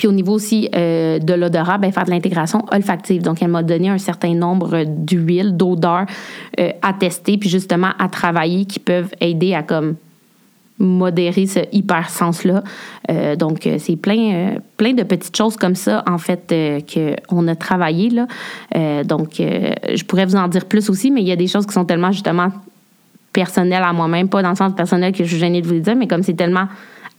Puis 0.00 0.08
au 0.08 0.12
niveau 0.12 0.32
aussi 0.32 0.66
euh, 0.74 1.18
de 1.18 1.34
l'odorat, 1.34 1.76
ben, 1.76 1.92
faire 1.92 2.06
de 2.06 2.10
l'intégration 2.10 2.64
olfactive. 2.72 3.20
Donc, 3.20 3.42
elle 3.42 3.48
m'a 3.48 3.62
donné 3.62 3.90
un 3.90 3.98
certain 3.98 4.32
nombre 4.32 4.84
d'huiles, 4.86 5.58
d'odeurs 5.58 6.06
euh, 6.58 6.70
à 6.80 6.94
tester, 6.94 7.36
puis 7.36 7.50
justement 7.50 7.90
à 7.98 8.08
travailler 8.08 8.64
qui 8.64 8.78
peuvent 8.78 9.10
aider 9.20 9.52
à 9.52 9.62
comme 9.62 9.96
modérer 10.78 11.44
ce 11.46 11.60
hypersens-là. 11.70 12.64
Euh, 13.10 13.36
donc, 13.36 13.68
c'est 13.76 13.96
plein, 13.96 14.54
plein 14.78 14.94
de 14.94 15.02
petites 15.02 15.36
choses 15.36 15.58
comme 15.58 15.74
ça, 15.74 16.02
en 16.08 16.16
fait, 16.16 16.54
qu'on 17.28 17.46
a 17.46 17.54
travaillé. 17.54 18.08
Là. 18.08 19.04
donc, 19.04 19.32
je 19.36 20.04
pourrais 20.04 20.24
vous 20.24 20.36
en 20.36 20.48
dire 20.48 20.64
plus 20.64 20.88
aussi, 20.88 21.10
mais 21.10 21.20
il 21.20 21.28
y 21.28 21.32
a 21.32 21.36
des 21.36 21.46
choses 21.46 21.66
qui 21.66 21.74
sont 21.74 21.84
tellement, 21.84 22.10
justement, 22.10 22.48
personnelles 23.34 23.82
à 23.82 23.92
moi-même, 23.92 24.30
pas 24.30 24.40
dans 24.40 24.48
le 24.48 24.56
sens 24.56 24.72
personnel 24.74 25.12
que 25.12 25.24
je 25.24 25.28
suis 25.28 25.38
gênée 25.38 25.60
de 25.60 25.66
vous 25.66 25.74
le 25.74 25.80
dire, 25.80 25.94
mais 25.94 26.06
comme 26.06 26.22
c'est 26.22 26.32
tellement 26.32 26.68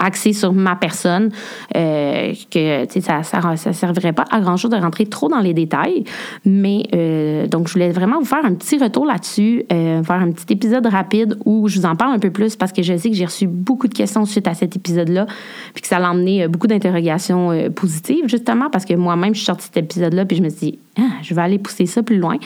axé 0.02 0.34
sur 0.34 0.52
ma 0.52 0.76
personne, 0.76 1.30
euh, 1.76 2.34
que 2.50 2.86
ça, 3.00 3.24
ça, 3.24 3.56
ça 3.56 3.74
servirait 3.74 4.14
pas 4.14 4.26
à 4.32 4.42
grand 4.42 4.58
chose 4.58 4.72
de 4.72 4.78
rentrer 4.78 5.06
trop 5.06 5.30
dans 5.30 5.40
les 5.40 5.54
détails. 5.54 6.04
Mais 6.46 6.84
euh, 6.94 7.48
donc, 7.48 7.68
je 7.68 7.74
voulais 7.74 7.92
vraiment 7.92 8.20
vous 8.20 8.26
faire 8.26 8.44
un 8.44 8.54
petit 8.54 8.78
retour 8.78 9.06
là-dessus, 9.06 9.64
euh, 9.72 10.04
faire 10.04 10.16
un 10.16 10.32
petit 10.32 10.54
épisode 10.54 10.86
rapide 10.88 11.38
où 11.46 11.68
je 11.68 11.80
vous 11.80 11.86
en 11.86 11.96
parle 11.96 12.14
un 12.14 12.20
peu 12.20 12.32
plus 12.32 12.56
parce 12.56 12.72
que 12.72 12.82
je 12.82 12.98
sais 12.98 13.10
que 13.10 13.16
j'ai 13.16 13.26
reçu 13.26 13.48
beaucoup 13.48 13.88
de 13.88 13.94
questions 13.94 14.26
suite 14.26 14.48
à 14.48 14.54
cet 14.54 14.76
épisode-là, 14.76 15.28
puis 15.74 15.82
que 15.82 15.88
ça 15.88 15.98
a 15.98 16.10
emmené 16.10 16.48
beaucoup 16.48 16.68
d'interrogations 16.68 17.70
positives, 17.76 18.28
justement, 18.28 18.70
parce 18.70 18.86
que 18.86 18.94
moi-même, 18.94 19.34
je 19.34 19.40
suis 19.40 19.46
sortie 19.46 19.70
de 19.70 19.74
cet 19.74 19.84
épisode-là, 19.84 20.26
puis 20.26 20.38
je 20.38 20.44
me 20.44 20.50
suis 20.50 20.72
dit, 20.72 20.80
ah, 20.98 21.04
je 21.22 21.34
vais 21.34 21.42
aller 21.42 21.58
pousser 21.58 21.86
ça 21.86 22.04
plus 22.04 22.18
loin. 22.18 22.38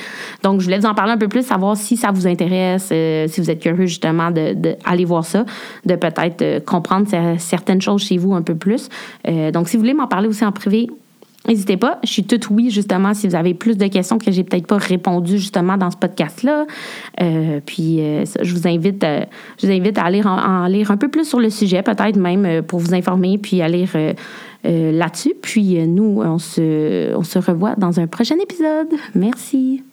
Donc, 0.43 0.59
je 0.59 0.65
voulais 0.65 0.79
vous 0.79 0.85
en 0.85 0.93
parler 0.93 1.13
un 1.13 1.17
peu 1.17 1.27
plus, 1.27 1.45
savoir 1.45 1.75
si 1.75 1.97
ça 1.97 2.11
vous 2.11 2.27
intéresse, 2.27 2.85
si 2.85 3.41
vous 3.41 3.49
êtes 3.49 3.59
curieux 3.59 3.87
justement 3.87 4.29
d'aller 4.31 5.05
voir 5.05 5.25
ça, 5.25 5.45
de 5.85 5.95
peut-être 5.95 6.63
comprendre 6.65 7.07
certaines 7.39 7.81
choses 7.81 8.03
chez 8.03 8.17
vous 8.17 8.33
un 8.35 8.41
peu 8.41 8.55
plus. 8.55 8.89
Euh, 9.27 9.51
donc, 9.51 9.69
si 9.69 9.77
vous 9.77 9.81
voulez 9.81 9.93
m'en 9.93 10.07
parler 10.07 10.27
aussi 10.27 10.45
en 10.45 10.51
privé, 10.51 10.89
N'hésitez 11.47 11.77
pas, 11.77 11.99
je 12.03 12.09
suis 12.09 12.23
toute 12.23 12.49
oui 12.49 12.69
justement 12.69 13.13
si 13.13 13.27
vous 13.27 13.35
avez 13.35 13.53
plus 13.53 13.77
de 13.77 13.87
questions 13.87 14.17
que 14.17 14.31
j'ai 14.31 14.43
peut-être 14.43 14.67
pas 14.67 14.77
répondu 14.77 15.37
justement 15.37 15.77
dans 15.77 15.91
ce 15.91 15.97
podcast-là. 15.97 16.65
Euh, 17.21 17.59
puis 17.65 18.01
euh, 18.01 18.23
je 18.41 18.53
vous 18.53 18.67
invite, 18.67 19.05
je 19.61 19.67
vous 19.67 19.73
invite 19.73 19.97
à 19.97 20.09
lire, 20.09 20.27
en, 20.27 20.65
lire 20.67 20.91
un 20.91 20.97
peu 20.97 21.07
plus 21.07 21.25
sur 21.25 21.39
le 21.39 21.49
sujet, 21.49 21.83
peut-être 21.83 22.17
même 22.17 22.61
pour 22.63 22.79
vous 22.79 22.93
informer, 22.93 23.37
puis 23.37 23.61
à 23.61 23.67
lire 23.67 23.91
là-dessus. 24.63 25.33
Puis 25.41 25.87
nous, 25.87 26.21
on 26.23 26.39
se, 26.39 27.15
on 27.15 27.23
se 27.23 27.39
revoit 27.39 27.75
dans 27.75 27.99
un 27.99 28.07
prochain 28.07 28.35
épisode. 28.41 28.93
Merci. 29.13 29.83